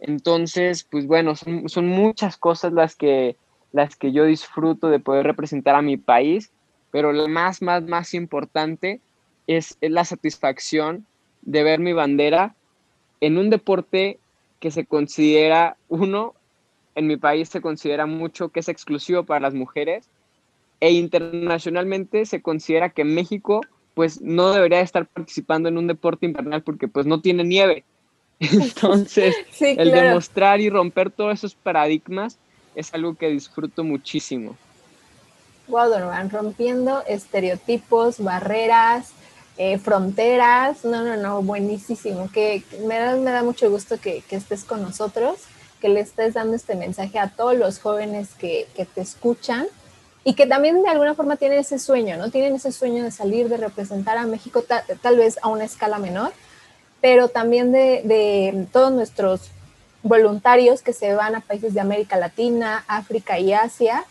Entonces, 0.00 0.84
pues 0.84 1.06
bueno, 1.06 1.34
son, 1.34 1.68
son 1.68 1.86
muchas 1.86 2.36
cosas 2.36 2.72
las 2.74 2.94
que, 2.94 3.36
las 3.72 3.96
que 3.96 4.12
yo 4.12 4.24
disfruto 4.24 4.88
de 4.88 4.98
poder 4.98 5.24
representar 5.24 5.74
a 5.76 5.82
mi 5.82 5.96
país 5.96 6.52
pero 6.90 7.12
lo 7.12 7.28
más, 7.28 7.62
más, 7.62 7.84
más 7.84 8.14
importante 8.14 9.00
es, 9.46 9.76
la 9.80 10.04
satisfacción 10.04 11.06
de 11.42 11.62
ver 11.62 11.80
mi 11.80 11.92
bandera 11.92 12.54
en 13.20 13.38
un 13.38 13.50
deporte 13.50 14.18
que 14.58 14.70
se 14.70 14.84
considera, 14.84 15.76
uno, 15.88 16.34
en 16.94 17.06
mi 17.06 17.16
país 17.16 17.48
se 17.48 17.60
considera 17.60 18.06
mucho 18.06 18.50
que 18.50 18.60
es 18.60 18.68
exclusivo 18.68 19.24
para 19.24 19.40
las 19.40 19.54
mujeres 19.54 20.08
e 20.80 20.92
internacionalmente 20.92 22.24
se 22.24 22.40
considera 22.40 22.88
que 22.90 23.04
México 23.04 23.60
pues 23.94 24.20
no 24.20 24.52
debería 24.52 24.80
estar 24.80 25.06
participando 25.06 25.68
en 25.68 25.76
un 25.76 25.86
deporte 25.86 26.26
invernal 26.26 26.62
porque 26.62 26.88
pues 26.88 27.06
no 27.06 27.20
tiene 27.20 27.44
nieve. 27.44 27.84
Entonces, 28.40 29.34
el 29.60 29.90
demostrar 29.90 30.60
y 30.60 30.70
romper 30.70 31.10
todos 31.10 31.34
esos 31.34 31.54
paradigmas 31.54 32.38
es 32.74 32.94
algo 32.94 33.14
que 33.14 33.28
disfruto 33.28 33.84
muchísimo 33.84 34.56
van 35.70 36.30
rompiendo 36.30 37.02
estereotipos, 37.06 38.18
barreras, 38.22 39.10
eh, 39.56 39.78
fronteras. 39.78 40.84
No, 40.84 41.02
no, 41.02 41.16
no, 41.16 41.42
buenísimo. 41.42 42.30
Que 42.32 42.62
me 42.86 42.98
da, 42.98 43.16
me 43.16 43.30
da 43.30 43.42
mucho 43.42 43.70
gusto 43.70 44.00
que, 44.00 44.22
que, 44.28 44.36
estés 44.36 44.64
con 44.64 44.82
nosotros, 44.82 45.40
que 45.80 45.88
le 45.88 46.00
estés 46.00 46.34
dando 46.34 46.56
este 46.56 46.74
mensaje 46.74 47.18
a 47.18 47.28
todos 47.28 47.56
los 47.56 47.78
jóvenes 47.78 48.30
que, 48.38 48.68
que 48.74 48.84
te 48.84 49.00
escuchan 49.00 49.66
y 50.24 50.34
que 50.34 50.46
también 50.46 50.82
de 50.82 50.88
alguna 50.88 51.14
forma 51.14 51.36
tienen 51.36 51.58
ese 51.58 51.78
sueño, 51.78 52.16
¿no? 52.16 52.30
Tienen 52.30 52.54
ese 52.54 52.72
sueño 52.72 53.04
de 53.04 53.10
salir, 53.10 53.48
de 53.48 53.56
representar 53.56 54.18
a 54.18 54.26
México 54.26 54.62
tal 55.02 55.16
vez 55.16 55.38
a 55.42 55.48
una 55.48 55.64
escala 55.64 55.98
menor, 55.98 56.32
pero 57.00 57.28
también 57.28 57.72
de, 57.72 58.02
de 58.04 58.66
todos 58.72 58.92
nuestros 58.92 59.50
voluntarios 60.02 60.82
que 60.82 60.92
se 60.92 61.14
van 61.14 61.34
a 61.34 61.40
países 61.40 61.74
de 61.74 61.80
América 61.80 62.16
Latina, 62.16 62.84
África 62.86 63.38
y 63.38 63.52
Asia 63.52 64.04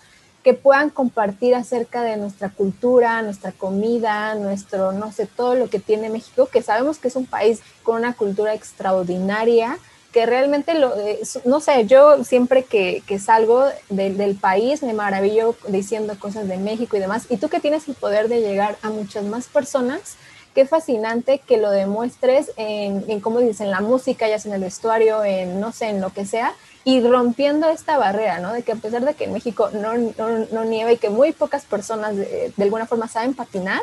que 0.44 0.54
puedan 0.54 0.90
compartir 0.90 1.54
acerca 1.54 2.02
de 2.02 2.18
nuestra 2.18 2.50
cultura, 2.50 3.22
nuestra 3.22 3.52
comida, 3.52 4.36
nuestro, 4.36 4.92
no 4.94 5.12
sé, 5.12 5.26
todo 5.26 5.56
lo 5.56 5.70
que 5.70 5.80
tiene 5.80 6.10
México, 6.10 6.48
que 6.48 6.62
sabemos 6.62 6.98
que 6.98 7.10
es 7.10 7.16
un 7.16 7.26
país 7.26 7.62
con 7.84 7.98
una 7.98 8.14
cultura 8.14 8.54
extraordinaria, 8.54 9.78
que 10.14 10.26
realmente, 10.26 10.74
lo, 10.74 10.98
eh, 10.98 11.20
no 11.46 11.60
sé, 11.60 11.86
yo 11.86 12.24
siempre 12.24 12.64
que, 12.64 13.04
que 13.06 13.20
salgo 13.20 13.66
del 13.90 14.36
país 14.36 14.82
me 14.82 14.94
maravillo 14.94 15.56
diciendo 15.68 16.18
cosas 16.18 16.48
de 16.48 16.58
México 16.58 16.98
y 16.98 17.00
demás, 17.00 17.28
y 17.30 17.38
tú 17.38 17.50
que 17.50 17.60
tienes 17.60 17.88
el 17.88 17.96
poder 17.96 18.28
de 18.28 18.42
llegar 18.42 18.78
a 18.82 18.90
muchas 18.90 19.26
más 19.26 19.48
personas, 19.48 20.16
qué 20.56 20.66
fascinante 20.66 21.40
que 21.46 21.58
lo 21.58 21.70
demuestres 21.70 22.52
en, 22.58 23.06
en 23.08 23.20
cómo 23.20 23.40
dices, 23.40 23.62
en 23.62 23.72
la 23.72 23.82
música, 23.82 24.28
ya 24.28 24.40
sea 24.40 24.50
en 24.50 24.56
el 24.56 24.64
vestuario, 24.64 25.24
en, 25.24 25.60
no 25.60 25.72
sé, 25.72 25.90
en 25.90 26.02
lo 26.02 26.12
que 26.12 26.26
sea, 26.26 26.54
y 26.90 27.02
rompiendo 27.08 27.70
esta 27.70 28.00
barrera, 28.00 28.40
¿no? 28.40 28.52
De 28.52 28.64
que 28.64 28.72
a 28.72 28.76
pesar 28.76 29.04
de 29.04 29.14
que 29.14 29.26
en 29.26 29.34
México 29.34 29.70
no, 29.74 29.96
no, 29.96 30.46
no 30.52 30.66
nieva 30.66 30.92
y 30.92 30.98
que 30.98 31.12
muy 31.12 31.34
pocas 31.34 31.66
personas 31.66 32.16
de, 32.16 32.52
de, 32.56 32.64
alguna 32.64 32.88
forma 32.88 33.08
saben 33.08 33.36
patinar 33.36 33.82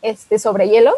este, 0.00 0.38
sobre 0.38 0.70
hielo, 0.70 0.94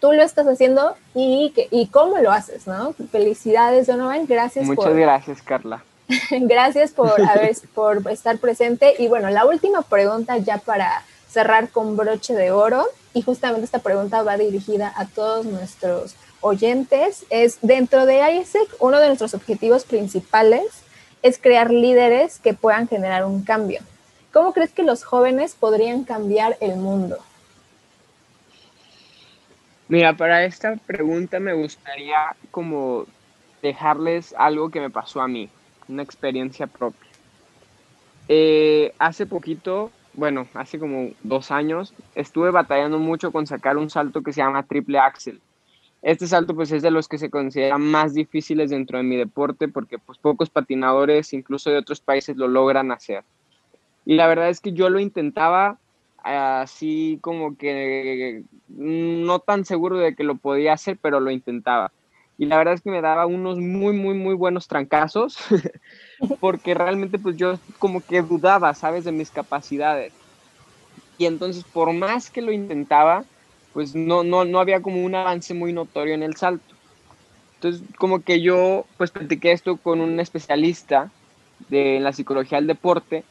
tú 0.00 0.12
lo 0.12 0.24
estás 0.24 0.48
haciendo 0.48 0.96
y, 1.14 1.52
que, 1.54 1.68
y 1.70 1.86
cómo 1.86 2.18
lo 2.18 2.32
haces, 2.32 2.66
¿no? 2.66 2.94
Felicidades, 3.12 3.86
Donovan, 3.86 4.26
gracias. 4.26 4.66
Muchas 4.66 4.96
gracias, 4.96 5.40
Carla. 5.42 5.84
gracias 6.30 6.90
por, 6.90 7.20
haber, 7.20 7.56
por 7.72 8.10
estar 8.10 8.38
presente. 8.38 8.94
Y 8.98 9.06
bueno, 9.06 9.30
la 9.30 9.46
última 9.46 9.82
pregunta 9.82 10.36
ya 10.38 10.58
para 10.58 11.04
cerrar 11.28 11.68
con 11.68 11.96
broche 11.96 12.34
de 12.34 12.50
oro, 12.50 12.86
y 13.14 13.22
justamente 13.22 13.66
esta 13.66 13.78
pregunta 13.78 14.24
va 14.24 14.36
dirigida 14.36 14.92
a 14.96 15.06
todos 15.06 15.46
nuestros 15.46 16.16
oyentes 16.40 17.26
es 17.30 17.58
dentro 17.62 18.06
de 18.06 18.36
ISEC, 18.36 18.68
uno 18.80 18.98
de 18.98 19.08
nuestros 19.08 19.34
objetivos 19.34 19.84
principales 19.84 20.84
es 21.22 21.38
crear 21.38 21.70
líderes 21.70 22.38
que 22.38 22.54
puedan 22.54 22.88
generar 22.88 23.24
un 23.24 23.44
cambio. 23.44 23.80
¿Cómo 24.32 24.52
crees 24.52 24.72
que 24.72 24.82
los 24.82 25.04
jóvenes 25.04 25.54
podrían 25.54 26.04
cambiar 26.04 26.56
el 26.60 26.76
mundo? 26.76 27.18
Mira, 29.88 30.16
para 30.16 30.44
esta 30.44 30.76
pregunta 30.76 31.40
me 31.40 31.52
gustaría 31.52 32.36
como 32.50 33.06
dejarles 33.60 34.34
algo 34.38 34.70
que 34.70 34.80
me 34.80 34.88
pasó 34.88 35.20
a 35.20 35.28
mí, 35.28 35.50
una 35.88 36.02
experiencia 36.02 36.66
propia. 36.68 37.10
Eh, 38.28 38.94
hace 38.98 39.26
poquito, 39.26 39.90
bueno, 40.14 40.46
hace 40.54 40.78
como 40.78 41.10
dos 41.24 41.50
años, 41.50 41.92
estuve 42.14 42.52
batallando 42.52 42.98
mucho 42.98 43.32
con 43.32 43.48
sacar 43.48 43.76
un 43.76 43.90
salto 43.90 44.22
que 44.22 44.32
se 44.32 44.40
llama 44.40 44.62
triple 44.62 45.00
axel 45.00 45.40
este 46.02 46.26
salto 46.26 46.54
pues 46.54 46.72
es 46.72 46.82
de 46.82 46.90
los 46.90 47.08
que 47.08 47.18
se 47.18 47.30
consideran 47.30 47.82
más 47.82 48.14
difíciles 48.14 48.70
dentro 48.70 48.98
de 48.98 49.04
mi 49.04 49.16
deporte 49.16 49.68
porque 49.68 49.98
pues 49.98 50.18
pocos 50.18 50.48
patinadores 50.48 51.32
incluso 51.34 51.70
de 51.70 51.76
otros 51.76 52.00
países 52.00 52.36
lo 52.36 52.48
logran 52.48 52.90
hacer. 52.90 53.22
Y 54.06 54.14
la 54.14 54.26
verdad 54.26 54.48
es 54.48 54.60
que 54.60 54.72
yo 54.72 54.88
lo 54.88 54.98
intentaba 54.98 55.78
así 56.22 57.18
como 57.22 57.56
que 57.56 58.42
no 58.68 59.38
tan 59.40 59.64
seguro 59.64 59.98
de 59.98 60.14
que 60.14 60.24
lo 60.24 60.36
podía 60.36 60.72
hacer, 60.74 60.98
pero 61.00 61.20
lo 61.20 61.30
intentaba. 61.30 61.92
y 62.38 62.46
la 62.46 62.56
verdad 62.56 62.74
es 62.74 62.80
que 62.80 62.90
me 62.90 63.02
daba 63.02 63.26
unos 63.26 63.58
muy, 63.58 63.92
muy, 63.92 64.14
muy 64.14 64.34
buenos 64.34 64.66
trancazos, 64.66 65.36
porque 66.40 66.72
realmente 66.72 67.18
pues 67.18 67.36
yo 67.36 67.58
como 67.78 68.00
que 68.00 68.22
dudaba, 68.22 68.72
¿sabes?, 68.74 69.04
de 69.04 69.12
mis 69.12 69.30
capacidades. 69.30 70.14
Y 71.18 71.26
entonces 71.26 71.64
por 71.64 71.92
más 71.92 72.30
que 72.30 72.40
lo 72.40 72.50
intentaba, 72.50 73.24
pues 73.72 73.94
no, 73.94 74.24
no, 74.24 74.44
no 74.44 74.60
había 74.60 74.82
como 74.82 75.04
un 75.04 75.14
avance 75.14 75.54
muy 75.54 75.72
notorio 75.72 76.14
en 76.14 76.22
el 76.22 76.36
salto. 76.36 76.74
Entonces 77.56 77.82
como 77.98 78.22
que 78.22 78.40
yo 78.40 78.86
pues 78.96 79.10
platiqué 79.10 79.52
esto 79.52 79.76
con 79.76 80.00
un 80.00 80.18
especialista 80.18 81.10
de 81.68 82.00
la 82.00 82.12
psicología 82.12 82.58
del 82.58 82.66
deporte 82.66 83.24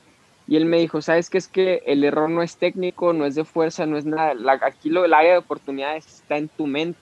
y 0.47 0.55
él 0.55 0.65
me 0.65 0.79
dijo, 0.79 1.01
¿sabes 1.01 1.29
qué? 1.29 1.37
Es 1.37 1.47
que 1.47 1.83
el 1.85 2.03
error 2.03 2.29
no 2.29 2.41
es 2.41 2.57
técnico, 2.57 3.13
no 3.13 3.25
es 3.25 3.35
de 3.35 3.45
fuerza, 3.45 3.85
no 3.85 3.97
es 3.97 4.05
nada. 4.05 4.33
aquí 4.61 4.89
lo, 4.89 5.05
el 5.05 5.13
área 5.13 5.33
de 5.33 5.37
oportunidades 5.37 6.05
está 6.07 6.37
en 6.37 6.47
tu 6.47 6.67
mente 6.67 6.99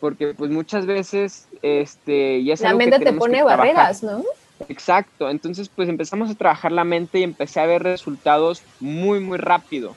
porque 0.00 0.34
pues 0.34 0.50
muchas 0.50 0.86
veces, 0.86 1.48
este, 1.62 2.44
ya 2.44 2.54
La 2.60 2.74
mente 2.74 2.98
te 2.98 3.12
pone 3.12 3.42
barreras, 3.42 4.02
¿no? 4.02 4.22
Exacto, 4.68 5.28
entonces 5.28 5.68
pues 5.68 5.88
empezamos 5.88 6.30
a 6.30 6.34
trabajar 6.34 6.72
la 6.72 6.84
mente 6.84 7.18
y 7.18 7.22
empecé 7.22 7.60
a 7.60 7.66
ver 7.66 7.82
resultados 7.82 8.62
muy, 8.80 9.20
muy 9.20 9.38
rápido. 9.38 9.96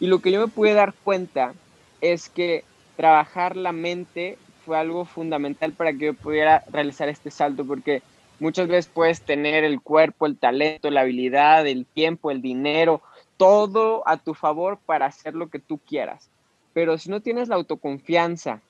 Y 0.00 0.08
lo 0.08 0.20
que 0.20 0.32
yo 0.32 0.40
me 0.40 0.48
pude 0.48 0.74
dar 0.74 0.94
cuenta 1.04 1.54
es 2.00 2.28
que 2.28 2.64
trabajar 2.96 3.56
la 3.56 3.72
mente 3.72 4.38
fue 4.64 4.78
algo 4.78 5.04
fundamental 5.04 5.72
para 5.72 5.92
que 5.92 6.06
yo 6.06 6.14
pudiera 6.14 6.64
realizar 6.70 7.08
este 7.08 7.30
salto, 7.30 7.64
porque 7.64 8.02
muchas 8.40 8.68
veces 8.68 8.90
puedes 8.92 9.22
tener 9.22 9.64
el 9.64 9.80
cuerpo, 9.80 10.26
el 10.26 10.36
talento, 10.36 10.90
la 10.90 11.02
habilidad, 11.02 11.66
el 11.66 11.86
tiempo, 11.86 12.30
el 12.30 12.42
dinero, 12.42 13.02
todo 13.36 14.02
a 14.06 14.16
tu 14.16 14.34
favor 14.34 14.78
para 14.84 15.06
hacer 15.06 15.34
lo 15.34 15.48
que 15.48 15.58
tú 15.58 15.78
quieras. 15.78 16.28
Pero 16.72 16.98
si 16.98 17.10
no 17.10 17.20
tienes 17.20 17.48
la 17.48 17.56
autoconfianza, 17.56 18.60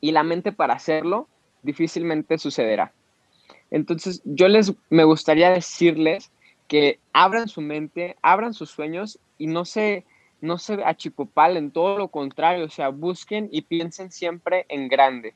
y 0.00 0.12
la 0.12 0.22
mente 0.22 0.52
para 0.52 0.74
hacerlo, 0.74 1.28
difícilmente 1.62 2.38
sucederá. 2.38 2.92
Entonces, 3.70 4.22
yo 4.24 4.48
les 4.48 4.72
me 4.90 5.04
gustaría 5.04 5.50
decirles 5.50 6.30
que 6.68 6.98
abran 7.12 7.48
su 7.48 7.60
mente, 7.60 8.16
abran 8.22 8.54
sus 8.54 8.70
sueños 8.70 9.18
y 9.38 9.46
no 9.46 9.64
se 9.64 10.04
no 10.46 10.58
se 10.58 10.74
achicopalen, 10.84 11.70
todo 11.70 11.98
lo 11.98 12.08
contrario, 12.08 12.64
o 12.64 12.70
sea, 12.70 12.88
busquen 12.88 13.48
y 13.52 13.62
piensen 13.62 14.10
siempre 14.10 14.64
en 14.68 14.88
grande. 14.88 15.34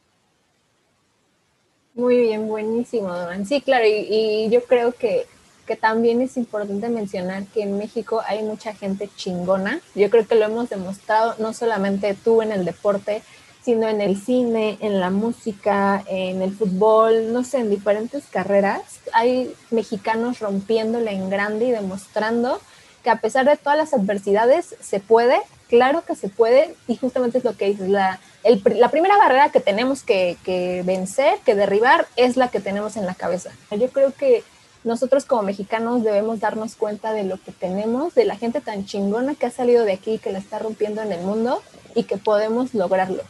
Muy 1.94 2.18
bien, 2.18 2.46
buenísimo, 2.46 3.12
Don. 3.12 3.44
Sí, 3.44 3.60
claro, 3.60 3.84
y, 3.86 4.06
y 4.08 4.50
yo 4.50 4.64
creo 4.64 4.92
que, 4.92 5.26
que, 5.66 5.76
también 5.76 6.20
es 6.22 6.36
importante 6.36 6.88
mencionar 6.88 7.44
que 7.46 7.62
en 7.62 7.76
México 7.76 8.22
hay 8.26 8.42
mucha 8.42 8.72
gente 8.74 9.10
chingona. 9.16 9.80
Yo 9.94 10.08
creo 10.08 10.26
que 10.26 10.36
lo 10.36 10.44
hemos 10.44 10.70
demostrado, 10.70 11.34
no 11.38 11.52
solamente 11.52 12.14
tú 12.14 12.42
en 12.42 12.52
el 12.52 12.64
deporte, 12.64 13.22
sino 13.62 13.88
en 13.88 14.00
el 14.00 14.16
cine, 14.16 14.78
en 14.80 15.00
la 15.00 15.10
música, 15.10 16.02
en 16.06 16.42
el 16.42 16.52
fútbol, 16.54 17.32
no 17.32 17.44
sé, 17.44 17.58
en 17.58 17.70
diferentes 17.70 18.26
carreras. 18.26 19.00
Hay 19.12 19.52
mexicanos 19.70 20.38
rompiéndole 20.38 21.12
en 21.12 21.28
grande 21.28 21.66
y 21.66 21.70
demostrando 21.70 22.60
que 23.02 23.10
a 23.10 23.16
pesar 23.16 23.46
de 23.46 23.56
todas 23.56 23.78
las 23.78 23.94
adversidades 23.94 24.74
se 24.80 25.00
puede, 25.00 25.36
claro 25.68 26.04
que 26.04 26.14
se 26.14 26.28
puede, 26.28 26.74
y 26.86 26.96
justamente 26.96 27.38
es 27.38 27.44
lo 27.44 27.56
que 27.56 27.66
dices, 27.66 27.88
la, 27.88 28.20
la 28.44 28.90
primera 28.90 29.16
barrera 29.16 29.50
que 29.50 29.60
tenemos 29.60 30.02
que, 30.02 30.36
que 30.44 30.82
vencer, 30.84 31.38
que 31.44 31.54
derribar, 31.54 32.06
es 32.16 32.36
la 32.36 32.48
que 32.48 32.60
tenemos 32.60 32.96
en 32.96 33.06
la 33.06 33.14
cabeza. 33.14 33.50
Yo 33.70 33.88
creo 33.90 34.12
que 34.12 34.42
nosotros 34.82 35.26
como 35.26 35.42
mexicanos 35.42 36.02
debemos 36.02 36.40
darnos 36.40 36.74
cuenta 36.74 37.12
de 37.12 37.24
lo 37.24 37.36
que 37.36 37.52
tenemos, 37.52 38.14
de 38.14 38.24
la 38.24 38.36
gente 38.36 38.60
tan 38.60 38.86
chingona 38.86 39.34
que 39.34 39.46
ha 39.46 39.50
salido 39.50 39.84
de 39.84 39.92
aquí, 39.92 40.18
que 40.18 40.32
la 40.32 40.38
está 40.38 40.58
rompiendo 40.58 41.02
en 41.02 41.12
el 41.12 41.20
mundo 41.20 41.62
y 41.94 42.04
que 42.04 42.16
podemos 42.16 42.74
lograrlo. 42.74 43.22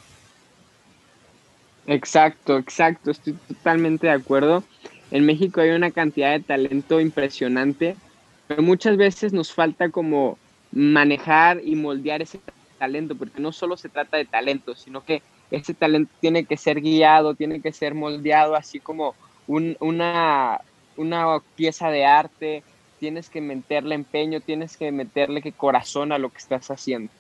Exacto, 1.87 2.57
exacto, 2.57 3.11
estoy 3.11 3.33
totalmente 3.49 4.07
de 4.07 4.13
acuerdo. 4.13 4.63
En 5.11 5.27
México 5.27 5.61
hay 5.61 5.71
una 5.71 5.91
cantidad 5.91 6.31
de 6.31 6.41
talento 6.41 7.01
impresionante, 7.01 7.97
muchas 8.59 8.97
veces 8.97 9.33
nos 9.33 9.53
falta 9.53 9.91
como 9.91 10.39
manejar 10.73 11.61
y 11.65 11.75
moldear 11.77 12.23
ese 12.23 12.41
talento, 12.79 13.15
porque 13.17 13.41
no 13.41 13.53
solo 13.53 13.77
se 13.77 13.89
trata 13.89 14.17
de 14.17 14.25
talento, 14.25 14.75
sino 14.75 15.05
que 15.05 15.23
ese 15.51 15.75
talento 15.75 16.13
tiene 16.21 16.45
que 16.45 16.57
ser 16.57 16.81
guiado, 16.81 17.35
tiene 17.35 17.61
que 17.61 17.73
ser 17.73 17.95
moldeado, 17.95 18.55
así 18.55 18.81
como 18.81 19.15
una, 19.47 20.61
una 20.97 21.41
pieza 21.57 21.91
de 21.91 22.05
arte, 22.05 22.63
tienes 22.99 23.29
que 23.29 23.41
meterle 23.41 23.95
empeño, 23.95 24.41
tienes 24.41 24.77
que 24.77 24.93
meterle 24.93 25.43
que 25.43 25.53
corazón 25.53 26.13
a 26.13 26.19
lo 26.19 26.31
que 26.31 26.39
estás 26.39 26.71
haciendo. 26.71 27.11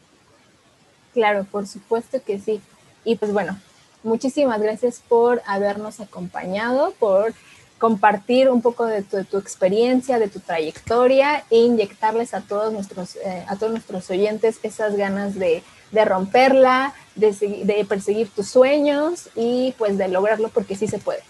Claro, 1.12 1.44
por 1.44 1.66
supuesto 1.66 2.22
que 2.24 2.38
sí. 2.38 2.60
Y 3.04 3.16
pues 3.16 3.32
bueno, 3.32 3.58
Muchísimas 4.02 4.62
gracias 4.62 5.02
por 5.06 5.42
habernos 5.46 6.00
acompañado, 6.00 6.94
por 6.98 7.34
compartir 7.80 8.50
un 8.50 8.60
poco 8.60 8.84
de 8.84 9.02
tu, 9.02 9.38
experiencia, 9.38 10.18
de 10.18 10.28
tu 10.28 10.38
trayectoria 10.38 11.44
e 11.50 11.56
inyectarles 11.56 12.34
a 12.34 12.42
todos 12.42 12.72
nuestros, 12.74 13.16
eh, 13.16 13.44
a 13.48 13.56
todos 13.56 13.72
nuestros 13.72 14.10
oyentes 14.10 14.60
esas 14.62 14.96
ganas 14.96 15.34
de, 15.34 15.62
romperla, 16.04 16.92
de, 17.14 17.32
de, 17.32 17.84
perseguir 17.88 18.28
tus 18.28 18.48
sueños 18.48 19.30
y 19.34 19.74
pues 19.78 19.96
de 19.96 20.08
lograrlo 20.08 20.50
porque 20.50 20.76
sí 20.76 20.86
se 20.86 20.98
puede. 20.98 21.22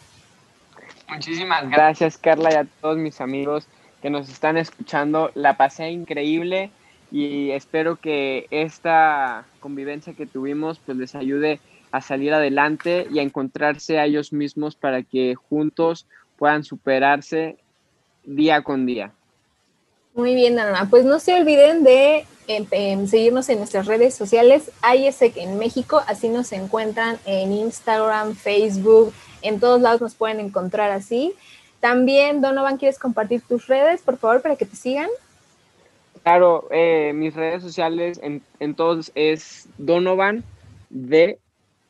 Muchísimas 1.08 1.70
gracias 1.70 2.18
Carla 2.18 2.50
y 2.52 2.56
a 2.56 2.66
todos 2.80 2.98
mis 2.98 3.20
amigos 3.20 3.68
que 4.02 4.10
nos 4.10 4.28
están 4.28 4.56
escuchando. 4.56 5.30
La 5.34 5.56
pasé 5.56 5.90
increíble 5.90 6.72
y 7.12 7.52
espero 7.52 7.94
que 7.94 8.48
esta 8.50 9.44
convivencia 9.60 10.14
que 10.14 10.26
tuvimos 10.26 10.80
pues 10.80 10.98
les 10.98 11.14
ayude 11.14 11.60
a 11.92 12.00
salir 12.00 12.32
adelante 12.32 13.06
y 13.10 13.18
a 13.18 13.22
encontrarse 13.22 13.98
a 13.98 14.04
ellos 14.04 14.32
mismos 14.32 14.76
para 14.76 15.02
que 15.02 15.34
juntos 15.34 16.06
puedan 16.40 16.64
superarse 16.64 17.58
día 18.24 18.62
con 18.62 18.86
día. 18.86 19.12
Muy 20.14 20.34
bien, 20.34 20.58
Ana. 20.58 20.88
Pues 20.88 21.04
no 21.04 21.18
se 21.18 21.34
olviden 21.38 21.84
de 21.84 22.24
seguirnos 23.06 23.50
en 23.50 23.58
nuestras 23.58 23.86
redes 23.86 24.14
sociales, 24.14 24.72
IESEC 24.82 25.36
en 25.36 25.58
México, 25.58 26.02
así 26.08 26.30
nos 26.30 26.50
encuentran 26.52 27.18
en 27.26 27.52
Instagram, 27.52 28.34
Facebook, 28.34 29.12
en 29.42 29.60
todos 29.60 29.82
lados 29.82 30.00
nos 30.00 30.14
pueden 30.14 30.40
encontrar 30.40 30.90
así. 30.90 31.34
También, 31.78 32.40
Donovan, 32.40 32.78
¿quieres 32.78 32.98
compartir 32.98 33.42
tus 33.42 33.66
redes, 33.66 34.00
por 34.00 34.16
favor, 34.16 34.40
para 34.40 34.56
que 34.56 34.64
te 34.64 34.76
sigan? 34.76 35.10
Claro, 36.22 36.68
eh, 36.70 37.12
mis 37.14 37.34
redes 37.34 37.62
sociales 37.62 38.18
en, 38.22 38.42
en 38.60 38.74
todos 38.74 39.12
es 39.14 39.68
Donovan 39.76 40.42
de 40.88 41.38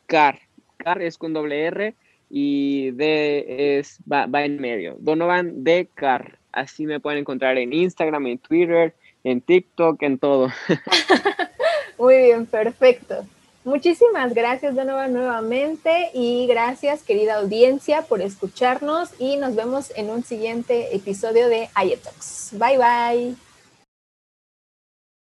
Car. 0.07 0.41
Car 0.77 1.01
es 1.03 1.19
con 1.19 1.33
doble 1.33 1.65
R 1.67 1.95
y 2.31 2.93
D 2.93 3.79
es 3.79 3.99
va, 4.11 4.27
en 4.45 4.61
medio. 4.61 4.97
Donovan 5.01 5.65
de 5.65 5.89
Car. 5.95 6.39
Así 6.53 6.87
me 6.87 7.01
pueden 7.01 7.21
encontrar 7.21 7.59
en 7.59 7.73
Instagram, 7.73 8.27
en 8.29 8.39
Twitter, 8.39 8.95
en 9.25 9.41
TikTok, 9.41 10.03
en 10.03 10.19
todo. 10.19 10.49
Muy 11.99 12.17
bien, 12.17 12.47
perfecto. 12.47 13.27
Muchísimas 13.63 14.33
gracias 14.33 14.75
Donovan 14.75 15.13
nuevamente 15.13 16.11
y 16.15 16.47
gracias 16.47 17.03
querida 17.03 17.35
audiencia 17.35 18.03
por 18.03 18.23
escucharnos 18.23 19.11
y 19.19 19.37
nos 19.37 19.55
vemos 19.55 19.93
en 19.97 20.09
un 20.09 20.25
siguiente 20.25 20.97
episodio 20.97 21.49
de 21.49 21.69
Ayetox. 21.75 22.53
Bye 22.53 22.79
bye. 22.79 23.50